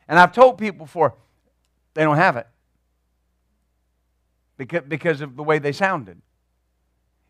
[0.07, 1.15] And I've told people before,
[1.93, 2.47] they don't have it
[4.57, 6.19] because, because of the way they sounded.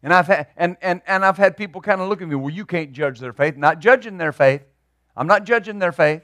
[0.02, 2.54] And I've had, and, and, and I've had people kind of look at me, well,
[2.54, 3.58] you can't judge their faith.
[3.58, 4.62] Not judging their faith.
[5.16, 6.22] I'm not judging their faith.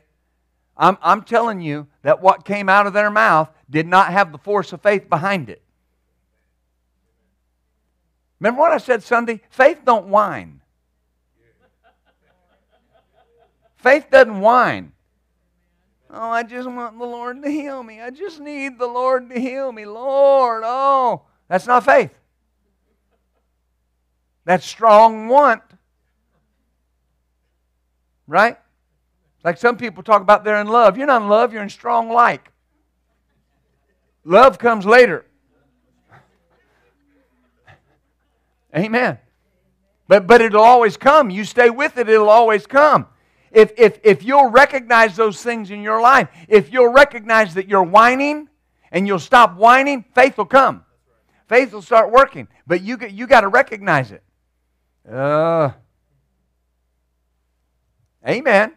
[0.78, 4.38] I'm, I'm telling you that what came out of their mouth did not have the
[4.38, 5.62] force of faith behind it.
[8.40, 9.42] Remember what I said Sunday?
[9.50, 10.62] Faith don't whine.
[13.78, 14.92] Faith doesn't whine.
[16.10, 18.02] Oh, I just want the Lord to heal me.
[18.02, 19.86] I just need the Lord to heal me.
[19.86, 21.24] Lord, oh.
[21.48, 22.18] That's not faith.
[24.44, 25.62] That's strong want.
[28.28, 28.58] Right?
[29.46, 30.98] Like some people talk about they're in love.
[30.98, 32.52] You're not in love, you're in strong like.
[34.24, 35.24] Love comes later.
[38.76, 39.20] Amen.
[40.08, 41.30] But, but it'll always come.
[41.30, 43.06] You stay with it, it'll always come.
[43.52, 47.84] If, if, if you'll recognize those things in your life, if you'll recognize that you're
[47.84, 48.50] whining
[48.92, 50.84] and you'll stop whining, faith will come.
[51.48, 52.48] Faith will start working.
[52.66, 54.24] But you, you got to recognize it.
[55.08, 55.70] Uh,
[58.28, 58.74] amen.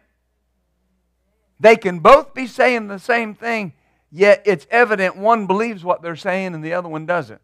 [1.61, 3.73] They can both be saying the same thing,
[4.11, 7.41] yet it's evident one believes what they're saying and the other one doesn't.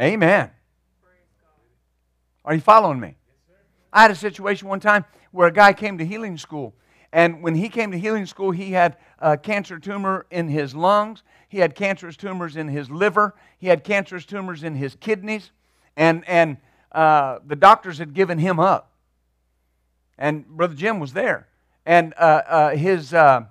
[0.00, 0.50] Amen.
[2.44, 3.16] Are you following me?
[3.92, 6.74] I had a situation one time where a guy came to healing school.
[7.12, 11.22] And when he came to healing school, he had a cancer tumor in his lungs.
[11.48, 13.36] He had cancerous tumors in his liver.
[13.58, 15.52] He had cancerous tumors in his kidneys.
[15.96, 16.56] And, and
[16.90, 18.90] uh, the doctors had given him up.
[20.18, 21.48] And Brother Jim was there.
[21.86, 23.44] And uh, uh, his, uh,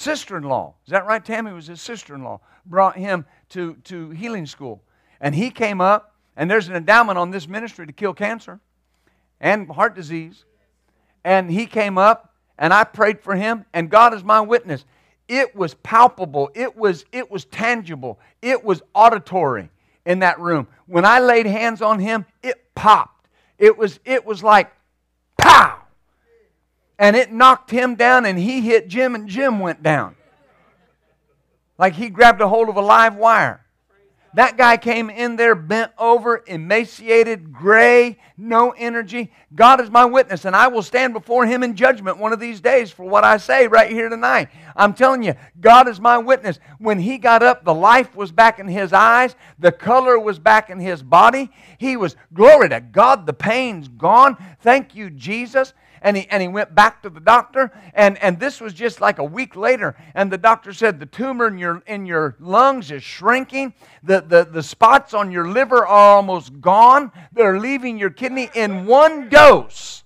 [0.00, 0.74] sister in law.
[0.86, 1.22] Is that right?
[1.22, 2.40] Tammy was his sister in law.
[2.64, 4.82] Brought him to, to healing school.
[5.20, 8.60] And he came up, and there's an endowment on this ministry to kill cancer
[9.40, 10.44] and heart disease.
[11.22, 14.86] And he came up, and I prayed for him, and God is my witness.
[15.28, 19.68] It was palpable, it was, it was tangible, it was auditory
[20.04, 20.66] in that room.
[20.86, 23.28] When I laid hands on him, it popped.
[23.58, 24.72] It was, it was like
[25.50, 25.82] pow!
[26.98, 30.16] And it knocked him down, and he hit Jim, and Jim went down.
[31.78, 33.64] Like he grabbed a hold of a live wire.
[34.34, 39.32] That guy came in there bent over, emaciated, gray, no energy.
[39.54, 42.60] God is my witness, and I will stand before him in judgment one of these
[42.60, 44.48] days for what I say right here tonight.
[44.76, 46.60] I'm telling you, God is my witness.
[46.78, 50.70] When he got up, the life was back in his eyes, the color was back
[50.70, 51.50] in his body.
[51.78, 54.36] He was, glory to God, the pain's gone.
[54.60, 58.60] Thank you, Jesus and he, and he went back to the doctor and, and this
[58.60, 62.06] was just like a week later and the doctor said the tumor in your, in
[62.06, 67.58] your lungs is shrinking the, the, the spots on your liver are almost gone they're
[67.58, 70.04] leaving your kidney in one dose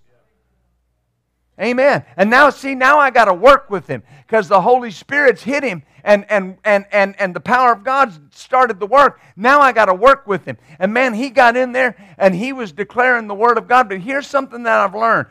[1.61, 5.43] amen and now see now i got to work with him because the holy spirit's
[5.43, 9.21] hit him and, and, and, and, and the power of God started the work.
[9.37, 10.59] Now I got to work with him.
[10.79, 13.89] And man, he got in there and he was declaring the word of God.
[13.89, 15.29] But here's something that I've learned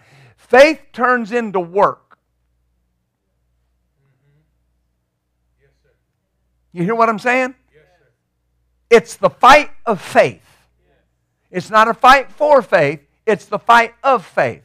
[0.47, 2.17] Faith turns into work.
[6.73, 7.55] You hear what I'm saying?
[8.89, 10.45] It's the fight of faith.
[11.49, 14.63] It's not a fight for faith, it's the fight of faith.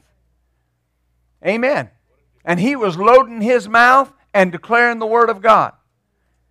[1.46, 1.90] Amen.
[2.44, 5.74] And he was loading his mouth and declaring the word of God.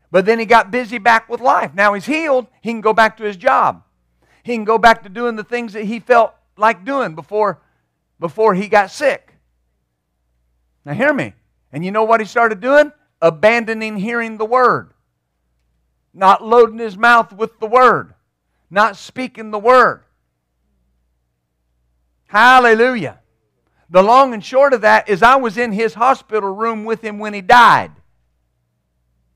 [0.10, 1.74] But then he got busy back with life.
[1.74, 3.84] Now he's healed, he can go back to his job.
[4.44, 7.60] He can go back to doing the things that he felt like doing before,
[8.20, 9.34] before he got sick.
[10.86, 11.34] Now, hear me.
[11.72, 12.92] And you know what he started doing?
[13.22, 14.94] Abandoning hearing the word,
[16.14, 18.14] not loading his mouth with the word,
[18.70, 20.04] not speaking the word.
[22.28, 23.20] Hallelujah.
[23.90, 27.20] The long and short of that is, I was in his hospital room with him
[27.20, 27.92] when he died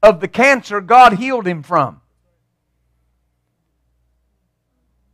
[0.04, 2.01] of the cancer God healed him from.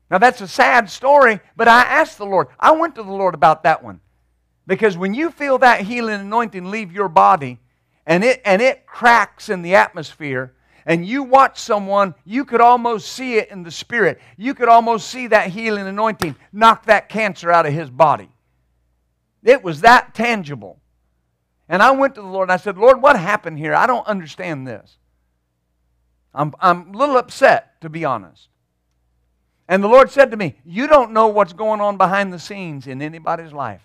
[0.09, 2.47] Now, that's a sad story, but I asked the Lord.
[2.59, 3.99] I went to the Lord about that one.
[4.65, 7.59] Because when you feel that healing anointing leave your body
[8.05, 10.53] and it, and it cracks in the atmosphere,
[10.85, 14.19] and you watch someone, you could almost see it in the spirit.
[14.37, 18.29] You could almost see that healing anointing knock that cancer out of his body.
[19.43, 20.79] It was that tangible.
[21.67, 23.75] And I went to the Lord and I said, Lord, what happened here?
[23.75, 24.97] I don't understand this.
[26.33, 28.47] I'm, I'm a little upset, to be honest.
[29.67, 32.87] And the Lord said to me, You don't know what's going on behind the scenes
[32.87, 33.81] in anybody's life.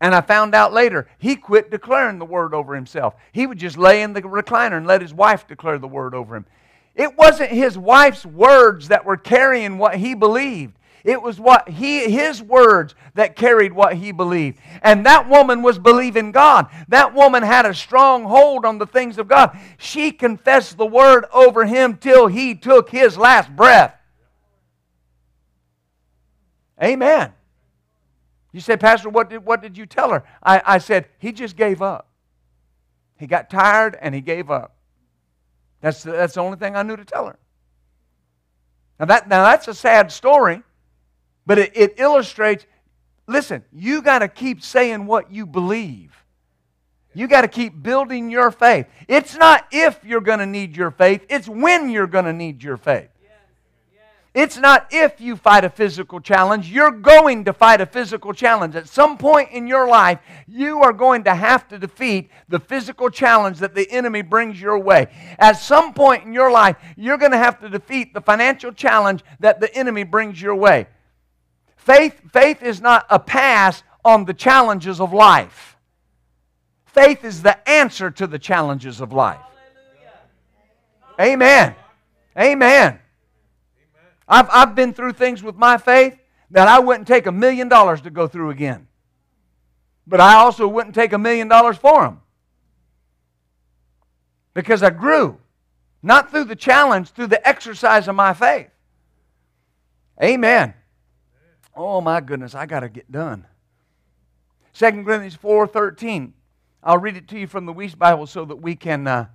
[0.00, 3.14] And I found out later, he quit declaring the word over himself.
[3.32, 6.36] He would just lay in the recliner and let his wife declare the word over
[6.36, 6.46] him.
[6.94, 10.74] It wasn't his wife's words that were carrying what he believed.
[11.04, 14.58] It was what he his words that carried what he believed.
[14.82, 16.66] And that woman was believing God.
[16.88, 19.56] That woman had a strong hold on the things of God.
[19.78, 23.97] She confessed the word over him till he took his last breath.
[26.82, 27.32] Amen.
[28.52, 30.24] You say, Pastor, what did, what did you tell her?
[30.42, 32.08] I, I said, he just gave up.
[33.18, 34.76] He got tired and he gave up.
[35.80, 37.38] That's the, that's the only thing I knew to tell her.
[38.98, 40.62] Now, that, now that's a sad story,
[41.46, 42.66] but it, it illustrates
[43.28, 46.24] listen, you got to keep saying what you believe.
[47.14, 48.86] You got to keep building your faith.
[49.06, 52.62] It's not if you're going to need your faith, it's when you're going to need
[52.62, 53.08] your faith.
[54.38, 58.76] It's not if you fight a physical challenge, you're going to fight a physical challenge.
[58.76, 63.10] At some point in your life, you are going to have to defeat the physical
[63.10, 65.08] challenge that the enemy brings your way.
[65.40, 69.24] At some point in your life, you're going to have to defeat the financial challenge
[69.40, 70.86] that the enemy brings your way.
[71.74, 75.76] Faith, faith is not a pass on the challenges of life.
[76.86, 79.40] Faith is the answer to the challenges of life.
[81.20, 81.74] Amen.
[82.38, 83.00] Amen.
[84.28, 86.18] I've, I've been through things with my faith
[86.50, 88.86] that I wouldn't take a million dollars to go through again.
[90.06, 92.20] But I also wouldn't take a million dollars for them.
[94.54, 95.38] Because I grew.
[96.02, 98.70] Not through the challenge, through the exercise of my faith.
[100.22, 100.74] Amen.
[101.74, 103.46] Oh my goodness, I got to get done.
[104.74, 106.32] 2 Corinthians 4.13.
[106.82, 109.26] I'll read it to you from the Wuest Bible so that we can, uh,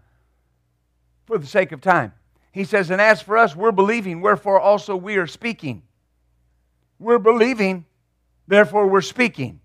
[1.25, 2.13] for the sake of time.
[2.54, 5.82] He says, And as for us, we're believing, wherefore also we are speaking.
[6.99, 7.86] We're believing,
[8.47, 9.60] therefore we're speaking.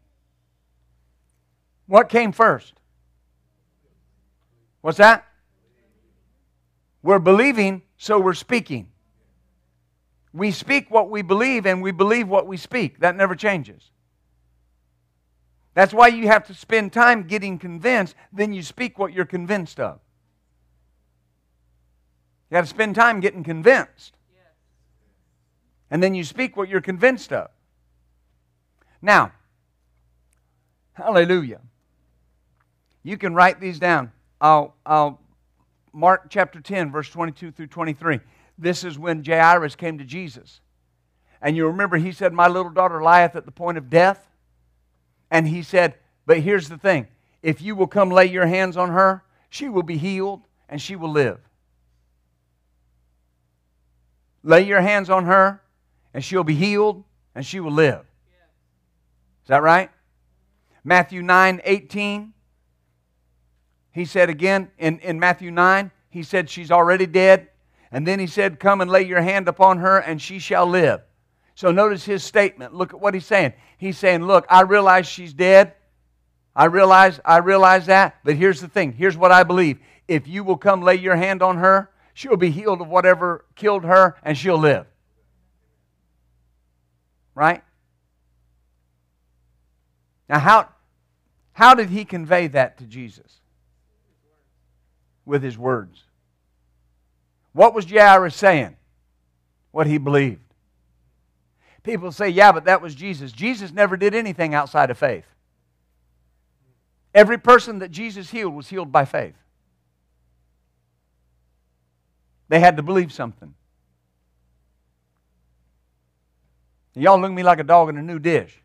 [1.87, 2.73] What came first?
[4.81, 5.27] What's that?
[7.03, 8.89] We're believing, so we're speaking.
[10.33, 13.01] We speak what we believe, and we believe what we speak.
[13.01, 13.91] That never changes.
[15.75, 19.79] That's why you have to spend time getting convinced, then you speak what you're convinced
[19.79, 20.01] of.
[22.51, 24.15] You got to spend time getting convinced.
[25.91, 27.51] And then you speak what you're convinced of.
[29.01, 29.33] Now,
[30.93, 31.61] hallelujah.
[33.03, 34.13] You can write these down.
[34.41, 35.21] I'll, I'll
[35.93, 38.21] Mark chapter 10, verse 22 through 23.
[38.59, 40.61] This is when Jairus came to Jesus.
[41.41, 44.29] And you remember he said, My little daughter lieth at the point of death.
[45.31, 45.95] And he said,
[46.27, 47.07] But here's the thing
[47.43, 50.97] if you will come lay your hands on her, she will be healed and she
[50.97, 51.39] will live.
[54.49, 55.61] Lay your hands on her
[56.15, 58.01] and she'll be healed and she will live.
[59.43, 59.91] Is that right?
[60.83, 62.33] Matthew 9 18.
[63.93, 67.49] He said again in, in Matthew 9, he said, She's already dead.
[67.93, 71.03] And then he said, Come and lay your hand upon her, and she shall live.
[71.55, 72.73] So notice his statement.
[72.73, 73.53] Look at what he's saying.
[73.77, 75.75] He's saying, Look, I realize she's dead.
[76.57, 78.17] I realize, I realize that.
[78.25, 78.93] But here's the thing.
[78.93, 79.79] Here's what I believe.
[80.07, 83.85] If you will come lay your hand on her, she'll be healed of whatever killed
[83.85, 84.87] her, and she'll live.
[87.33, 87.63] Right?
[90.29, 90.69] Now, how,
[91.53, 93.39] how did he convey that to Jesus?
[95.25, 96.03] With his words.
[97.53, 98.77] What was Jairus saying?
[99.71, 100.41] What he believed.
[101.85, 103.31] People say, yeah, but that was Jesus.
[103.31, 105.27] Jesus never did anything outside of faith.
[107.15, 109.37] Every person that Jesus healed was healed by faith.
[112.49, 113.55] They had to believe something.
[116.95, 118.61] Y'all look at me like a dog in a new dish.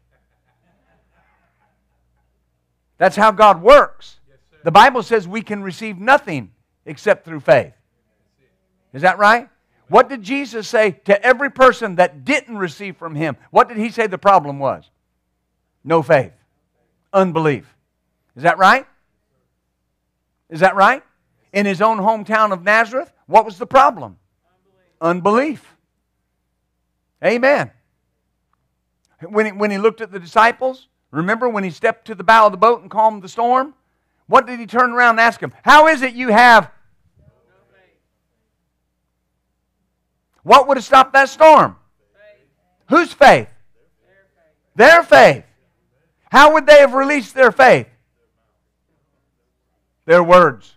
[2.97, 4.17] That's how God works.
[4.63, 6.51] The Bible says we can receive nothing
[6.85, 7.73] except through faith.
[8.93, 9.49] Is that right?
[9.87, 13.37] What did Jesus say to every person that didn't receive from him?
[13.51, 14.89] What did he say the problem was?
[15.83, 16.33] No faith,
[17.11, 17.75] unbelief.
[18.35, 18.87] Is that right?
[20.49, 21.03] Is that right?
[21.51, 24.17] In his own hometown of Nazareth, what was the problem?
[25.01, 25.61] Unbelief.
[25.61, 25.75] Unbelief.
[27.23, 27.71] Amen.
[29.21, 32.47] When he, when he looked at the disciples, remember when he stepped to the bow
[32.47, 33.73] of the boat and calmed the storm?
[34.27, 35.53] What did he turn around and ask them?
[35.63, 36.71] How is it you have
[40.43, 41.77] What would have stopped that storm?
[42.89, 43.47] Whose faith?
[43.95, 44.75] Their faith.
[44.75, 45.45] Their faith.
[46.29, 47.87] How would they have released their faith?
[50.05, 50.75] Their words.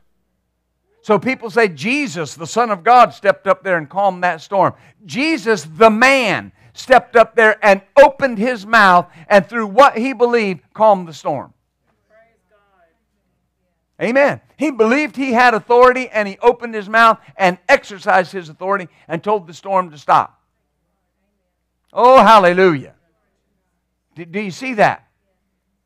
[1.07, 4.75] So people say Jesus, the Son of God, stepped up there and calmed that storm.
[5.05, 10.63] Jesus, the man, stepped up there and opened his mouth and through what he believed
[10.75, 11.55] calmed the storm.
[14.03, 14.41] Amen.
[14.57, 19.23] He believed he had authority and he opened his mouth and exercised his authority and
[19.23, 20.43] told the storm to stop.
[21.93, 22.95] Oh, hallelujah.
[24.17, 25.07] Do, you see that?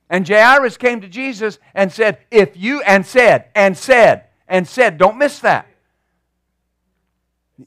[0.08, 4.98] And Jairus came to Jesus and said, If you, and said, and said, and said,
[4.98, 5.66] don't miss that.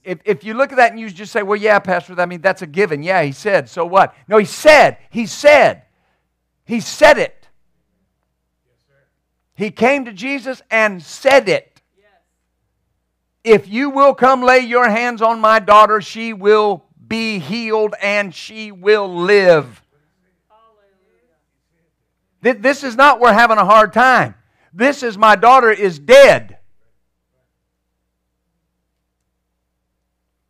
[0.03, 2.41] If, if you look at that and you just say, Well, yeah, Pastor, I mean,
[2.41, 3.03] that's a given.
[3.03, 4.15] Yeah, he said, so what?
[4.27, 5.83] No, he said, he said,
[6.65, 7.47] he said it.
[9.55, 11.81] He came to Jesus and said it.
[13.43, 18.33] If you will come lay your hands on my daughter, she will be healed and
[18.33, 19.81] she will live.
[22.41, 24.35] This is not we're having a hard time.
[24.73, 26.57] This is my daughter is dead.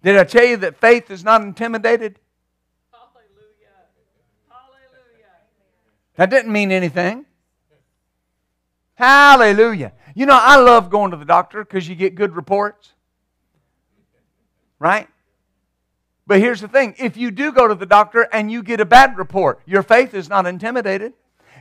[0.03, 2.19] Did I tell you that faith is not intimidated?
[2.91, 3.69] Hallelujah.
[4.49, 5.31] Hallelujah.
[6.17, 7.25] That didn't mean anything.
[8.95, 9.93] Hallelujah.
[10.13, 12.93] You know, I love going to the doctor because you get good reports.
[14.77, 15.07] Right?
[16.27, 18.85] But here's the thing if you do go to the doctor and you get a
[18.85, 21.13] bad report, your faith is not intimidated.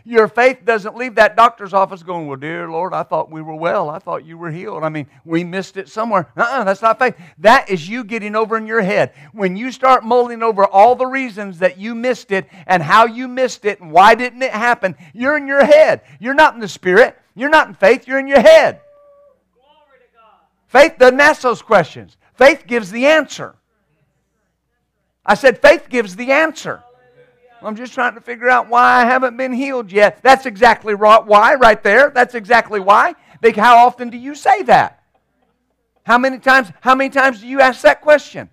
[0.04, 3.54] Your faith doesn't leave that doctor's office going, Well, dear Lord, I thought we were
[3.54, 3.88] well.
[3.88, 4.82] I thought you were healed.
[4.82, 6.28] I mean, we missed it somewhere.
[6.36, 7.14] Uh uh-uh, that's not faith.
[7.38, 9.12] That is you getting over in your head.
[9.32, 13.28] When you start mulling over all the reasons that you missed it and how you
[13.28, 16.02] missed it and why didn't it happen, you're in your head.
[16.18, 17.16] You're not in the spirit.
[17.34, 18.80] You're not in faith, you're in your head.
[20.66, 23.54] Faith doesn't ask those questions, faith gives the answer.
[25.24, 26.82] I said, faith gives the answer.
[27.64, 30.22] I'm just trying to figure out why I haven't been healed yet.
[30.22, 31.24] That's exactly right.
[31.24, 32.10] Why, right there.
[32.10, 33.14] That's exactly why.
[33.56, 35.02] How often do you say that?
[36.04, 36.68] How many times?
[36.80, 38.48] How many times do you ask that question?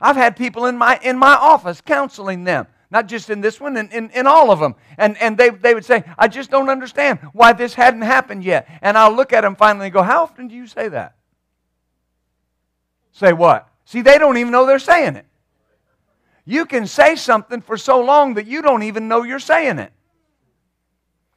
[0.00, 2.66] I've had people in my in my office counseling them.
[2.90, 4.76] Not just in this one, in, in, in all of them.
[4.96, 8.68] And, and they, they would say, I just don't understand why this hadn't happened yet.
[8.80, 11.16] And I'll look at them finally and go, How often do you say that?
[13.10, 13.68] Say what?
[13.84, 15.26] See, they don't even know they're saying it.
[16.46, 19.92] You can say something for so long that you don't even know you're saying it.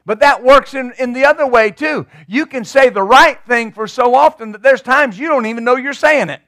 [0.05, 2.07] But that works in, in the other way too.
[2.28, 5.64] You can say the right thing for so often that there's times you don't even
[5.64, 6.41] know you're saying it.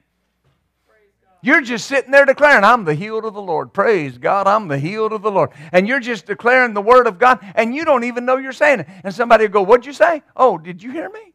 [1.43, 3.73] You're just sitting there declaring, I'm the healed of the Lord.
[3.73, 5.49] Praise God, I'm the healed of the Lord.
[5.71, 8.81] And you're just declaring the word of God, and you don't even know you're saying
[8.81, 8.87] it.
[9.03, 10.21] And somebody will go, What'd you say?
[10.35, 11.33] Oh, did you hear me?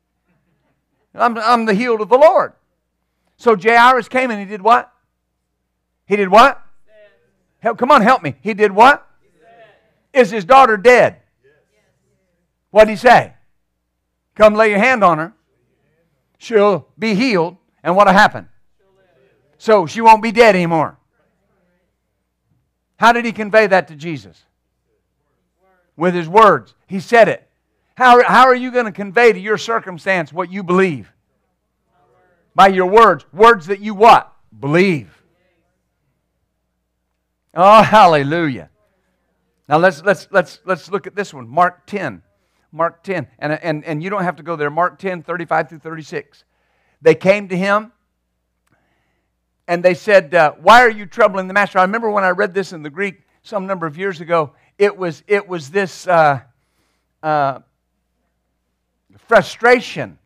[1.13, 2.53] I'm, I'm the healed of the Lord.
[3.37, 4.93] So Jairus came and he did what?
[6.07, 6.66] He did what?
[7.67, 8.37] Help, come on, help me.
[8.43, 9.05] He did what?
[10.13, 11.17] Is his daughter dead?
[12.71, 13.35] What did he say?
[14.37, 15.33] Come lay your hand on her.
[16.39, 17.57] She'll be healed.
[17.83, 18.49] And what'll happen?
[19.59, 20.97] So she won't be dead anymore.
[22.99, 24.45] How did he convey that to Jesus?
[25.97, 26.73] With his words.
[26.87, 27.49] He said it.
[27.97, 31.13] How, how are you going to convey to your circumstance what you believe?
[32.55, 33.27] By your words.
[33.33, 34.33] Words that you what?
[34.57, 35.16] Believe.
[37.57, 38.71] Oh, hallelujah.
[39.69, 41.49] Now let's let's let's let's look at this one.
[41.49, 42.23] Mark 10.
[42.71, 43.27] Mark 10.
[43.39, 44.71] And, and, and you don't have to go there.
[44.71, 46.45] Mark 10, 35 through 36.
[47.01, 47.93] They came to him
[49.67, 51.79] and they said, uh, Why are you troubling the master?
[51.79, 54.97] I remember when I read this in the Greek some number of years ago, it
[54.97, 56.41] was, it was this uh,
[57.23, 57.61] uh,
[59.27, 60.19] frustration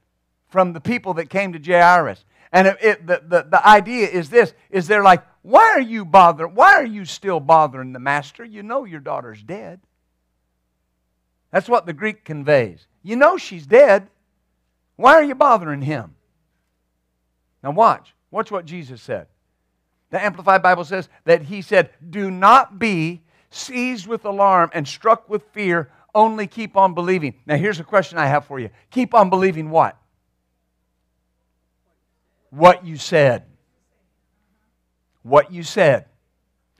[0.48, 2.24] from the people that came to Jairus.
[2.52, 6.04] And it, it, the, the, the idea is this, is they're like, why are you
[6.04, 6.54] bothering?
[6.54, 8.44] Why are you still bothering the master?
[8.44, 9.80] You know your daughter's dead.
[11.50, 12.86] That's what the Greek conveys.
[13.02, 14.08] You know she's dead.
[14.96, 16.14] Why are you bothering him?
[17.62, 18.14] Now watch.
[18.30, 19.26] Watch what Jesus said.
[20.10, 25.28] The Amplified Bible says that he said, Do not be seized with alarm and struck
[25.28, 27.34] with fear, only keep on believing.
[27.46, 28.70] Now here's a question I have for you.
[28.90, 29.96] Keep on believing what?
[32.50, 33.44] What you said.
[35.22, 36.06] What you said.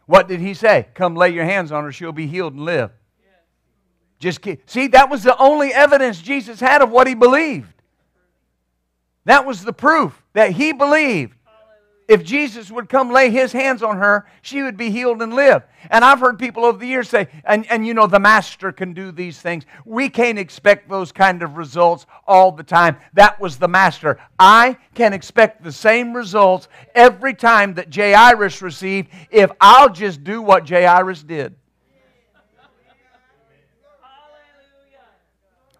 [0.06, 0.88] What did he say?
[0.94, 2.90] Come lay your hands on her, she'll be healed and live.
[4.18, 4.40] Just.
[4.66, 7.72] See, that was the only evidence Jesus had of what he believed.
[9.24, 11.36] That was the proof that he believed.
[12.10, 15.62] If Jesus would come lay his hands on her, she would be healed and live.
[15.90, 18.92] And I've heard people over the years say, and, and you know, the master can
[18.94, 19.64] do these things.
[19.84, 22.96] We can't expect those kind of results all the time.
[23.12, 24.18] That was the master.
[24.40, 30.42] I can expect the same results every time that Jairus received if I'll just do
[30.42, 31.54] what Jairus did.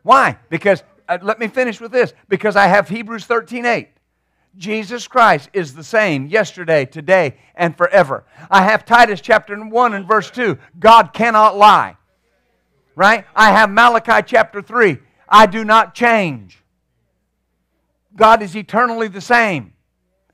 [0.04, 0.38] Why?
[0.48, 2.14] Because, uh, let me finish with this.
[2.28, 3.88] Because I have Hebrews 13 8.
[4.56, 8.24] Jesus Christ is the same yesterday, today, and forever.
[8.50, 10.58] I have Titus chapter 1 and verse 2.
[10.78, 11.96] God cannot lie.
[12.96, 13.24] Right?
[13.34, 14.98] I have Malachi chapter 3.
[15.28, 16.62] I do not change.
[18.16, 19.72] God is eternally the same.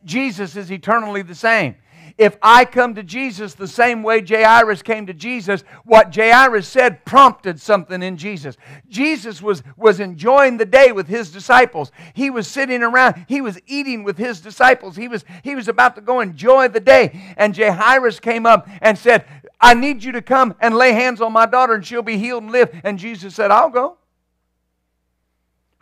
[0.04, 1.76] Jesus is eternally the same.
[2.18, 7.04] If I come to Jesus the same way Jairus came to Jesus, what Jairus said
[7.04, 8.56] prompted something in Jesus.
[8.88, 11.92] Jesus was, was enjoying the day with his disciples.
[12.14, 14.96] He was sitting around, he was eating with his disciples.
[14.96, 17.34] He was, he was about to go enjoy the day.
[17.36, 19.26] And Jairus came up and said,
[19.60, 22.44] I need you to come and lay hands on my daughter and she'll be healed
[22.44, 22.70] and live.
[22.82, 23.98] And Jesus said, I'll go.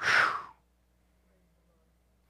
[0.01, 0.34] Whew.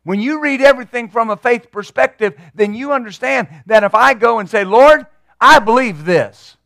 [0.05, 4.39] When you read everything from a faith perspective, then you understand that if I go
[4.39, 5.07] and say, Lord,
[5.41, 6.57] I believe this,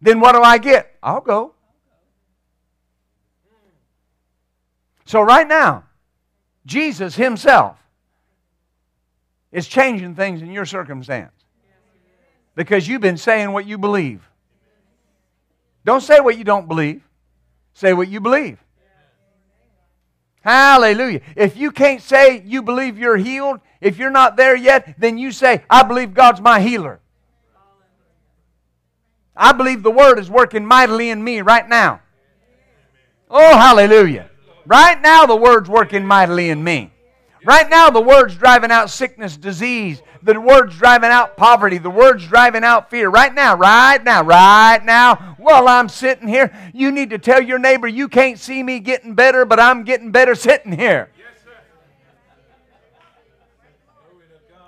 [0.00, 0.94] then what do I get?
[1.02, 1.54] I'll go.
[5.04, 5.84] So, right now,
[6.66, 7.78] Jesus Himself
[9.50, 11.32] is changing things in your circumstance
[12.54, 14.28] because you've been saying what you believe.
[15.84, 17.02] Don't say what you don't believe,
[17.72, 18.62] say what you believe.
[20.48, 21.20] Hallelujah.
[21.36, 25.30] If you can't say you believe you're healed, if you're not there yet, then you
[25.30, 27.00] say, I believe God's my healer.
[29.36, 32.00] I believe the Word is working mightily in me right now.
[33.28, 34.30] Oh, hallelujah.
[34.64, 36.92] Right now, the Word's working mightily in me.
[37.44, 41.78] Right now, the Word's driving out sickness, disease, the word's driving out poverty.
[41.78, 43.08] The word's driving out fear.
[43.08, 47.58] Right now, right now, right now, while I'm sitting here, you need to tell your
[47.58, 51.10] neighbor, you can't see me getting better, but I'm getting better sitting here.
[51.18, 51.26] Yes,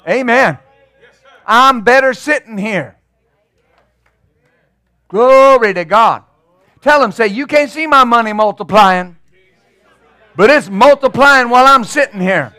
[0.08, 0.58] Amen.
[1.02, 2.96] Yes, I'm better sitting here.
[5.08, 6.24] Glory to God.
[6.80, 9.18] Tell them, say, you can't see my money multiplying,
[10.34, 12.56] but it's multiplying while I'm sitting here.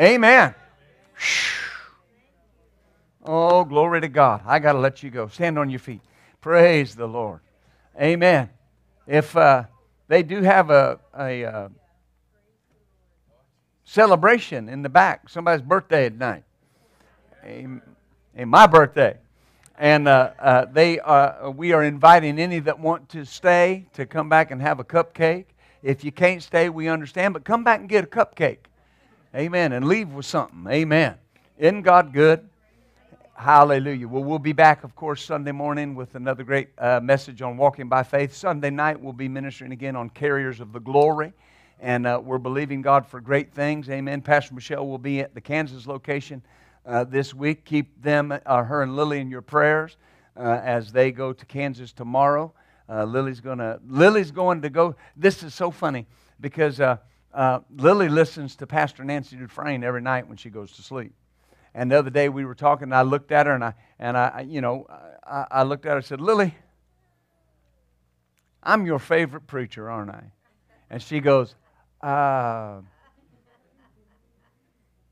[0.00, 0.54] Amen.
[3.24, 4.42] Oh, glory to God.
[4.44, 5.28] I got to let you go.
[5.28, 6.02] Stand on your feet.
[6.42, 7.40] Praise the Lord.
[7.98, 8.50] Amen.
[9.06, 9.64] If uh,
[10.08, 11.68] they do have a, a uh,
[13.84, 16.44] celebration in the back, somebody's birthday at night.
[17.44, 17.82] Amen.
[18.46, 19.16] my birthday.
[19.78, 24.28] And uh, uh, they, uh, we are inviting any that want to stay to come
[24.28, 25.46] back and have a cupcake.
[25.82, 28.58] If you can't stay, we understand, but come back and get a cupcake.
[29.34, 29.72] Amen.
[29.72, 30.66] And leave with something.
[30.70, 31.16] Amen.
[31.58, 32.48] Isn't God good?
[33.36, 34.06] Hallelujah.
[34.06, 37.88] Well, we'll be back, of course, Sunday morning with another great uh, message on walking
[37.88, 38.32] by faith.
[38.32, 41.32] Sunday night, we'll be ministering again on carriers of the glory.
[41.80, 43.90] And uh, we're believing God for great things.
[43.90, 44.22] Amen.
[44.22, 46.42] Pastor Michelle will be at the Kansas location
[46.86, 47.64] uh, this week.
[47.64, 49.96] Keep them, uh, her and Lily, in your prayers
[50.36, 52.54] uh, as they go to Kansas tomorrow.
[52.88, 53.80] Uh, Lily's gonna.
[53.84, 54.94] Lily's going to go.
[55.16, 56.06] This is so funny
[56.40, 56.80] because
[57.74, 61.12] Lily listens to Pastor Nancy Dufresne every night when she goes to sleep.
[61.74, 64.16] And the other day we were talking, and I looked at her, and I, and
[64.16, 64.86] I, you know,
[65.26, 66.54] I, I looked at her and said, Lily,
[68.62, 70.32] I'm your favorite preacher, aren't I?
[70.88, 71.56] And she goes,
[72.00, 72.80] uh,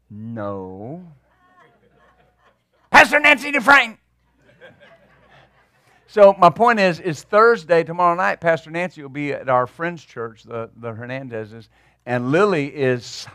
[0.09, 1.05] no.
[2.91, 3.99] Pastor Nancy Dufresne.
[6.07, 10.05] So my point is, is Thursday, tomorrow night, Pastor Nancy will be at our friends'
[10.05, 11.69] church, the, the Hernandezes,
[12.05, 13.27] and Lily is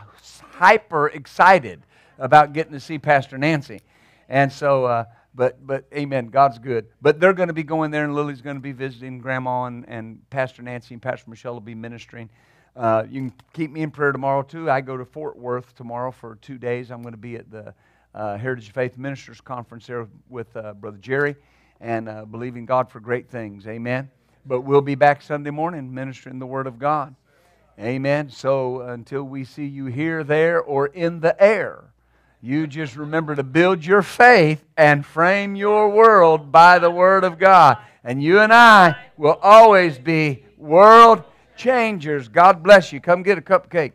[0.52, 1.82] hyper excited
[2.18, 3.80] about getting to see Pastor Nancy.
[4.28, 5.04] And so, uh,
[5.34, 6.86] but, but amen, God's good.
[7.00, 9.88] But they're going to be going there, and Lily's going to be visiting Grandma, and,
[9.88, 12.28] and Pastor Nancy and Pastor Michelle will be ministering.
[12.76, 14.70] Uh, you can keep me in prayer tomorrow, too.
[14.70, 16.90] I go to Fort Worth tomorrow for two days.
[16.90, 17.74] I'm going to be at the
[18.14, 21.36] uh, Heritage Faith Ministers Conference there with uh, Brother Jerry
[21.80, 23.66] and uh, believing God for great things.
[23.66, 24.10] Amen.
[24.44, 27.14] But we'll be back Sunday morning ministering the Word of God.
[27.78, 28.28] Amen.
[28.30, 31.84] So until we see you here, there, or in the air,
[32.40, 37.38] you just remember to build your faith and frame your world by the Word of
[37.38, 37.78] God.
[38.04, 41.24] And you and I will always be world
[41.56, 42.28] changers.
[42.28, 43.00] God bless you.
[43.00, 43.92] Come get a cupcake.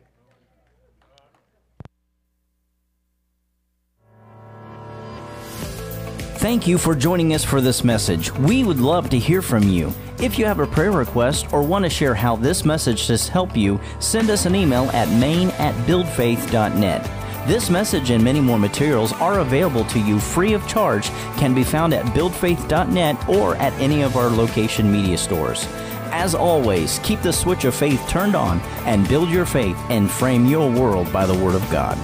[6.44, 8.30] Thank you for joining us for this message.
[8.34, 9.94] We would love to hear from you.
[10.20, 13.56] If you have a prayer request or want to share how this message has helped
[13.56, 17.23] you, send us an email at main at buildfaith.net.
[17.46, 21.66] This message and many more materials are available to you free of charge, can be
[21.66, 25.68] found at buildfaith.net or at any of our location media stores.
[26.16, 30.46] As always, keep the switch of faith turned on and build your faith and frame
[30.46, 31.98] your world by the Word of God.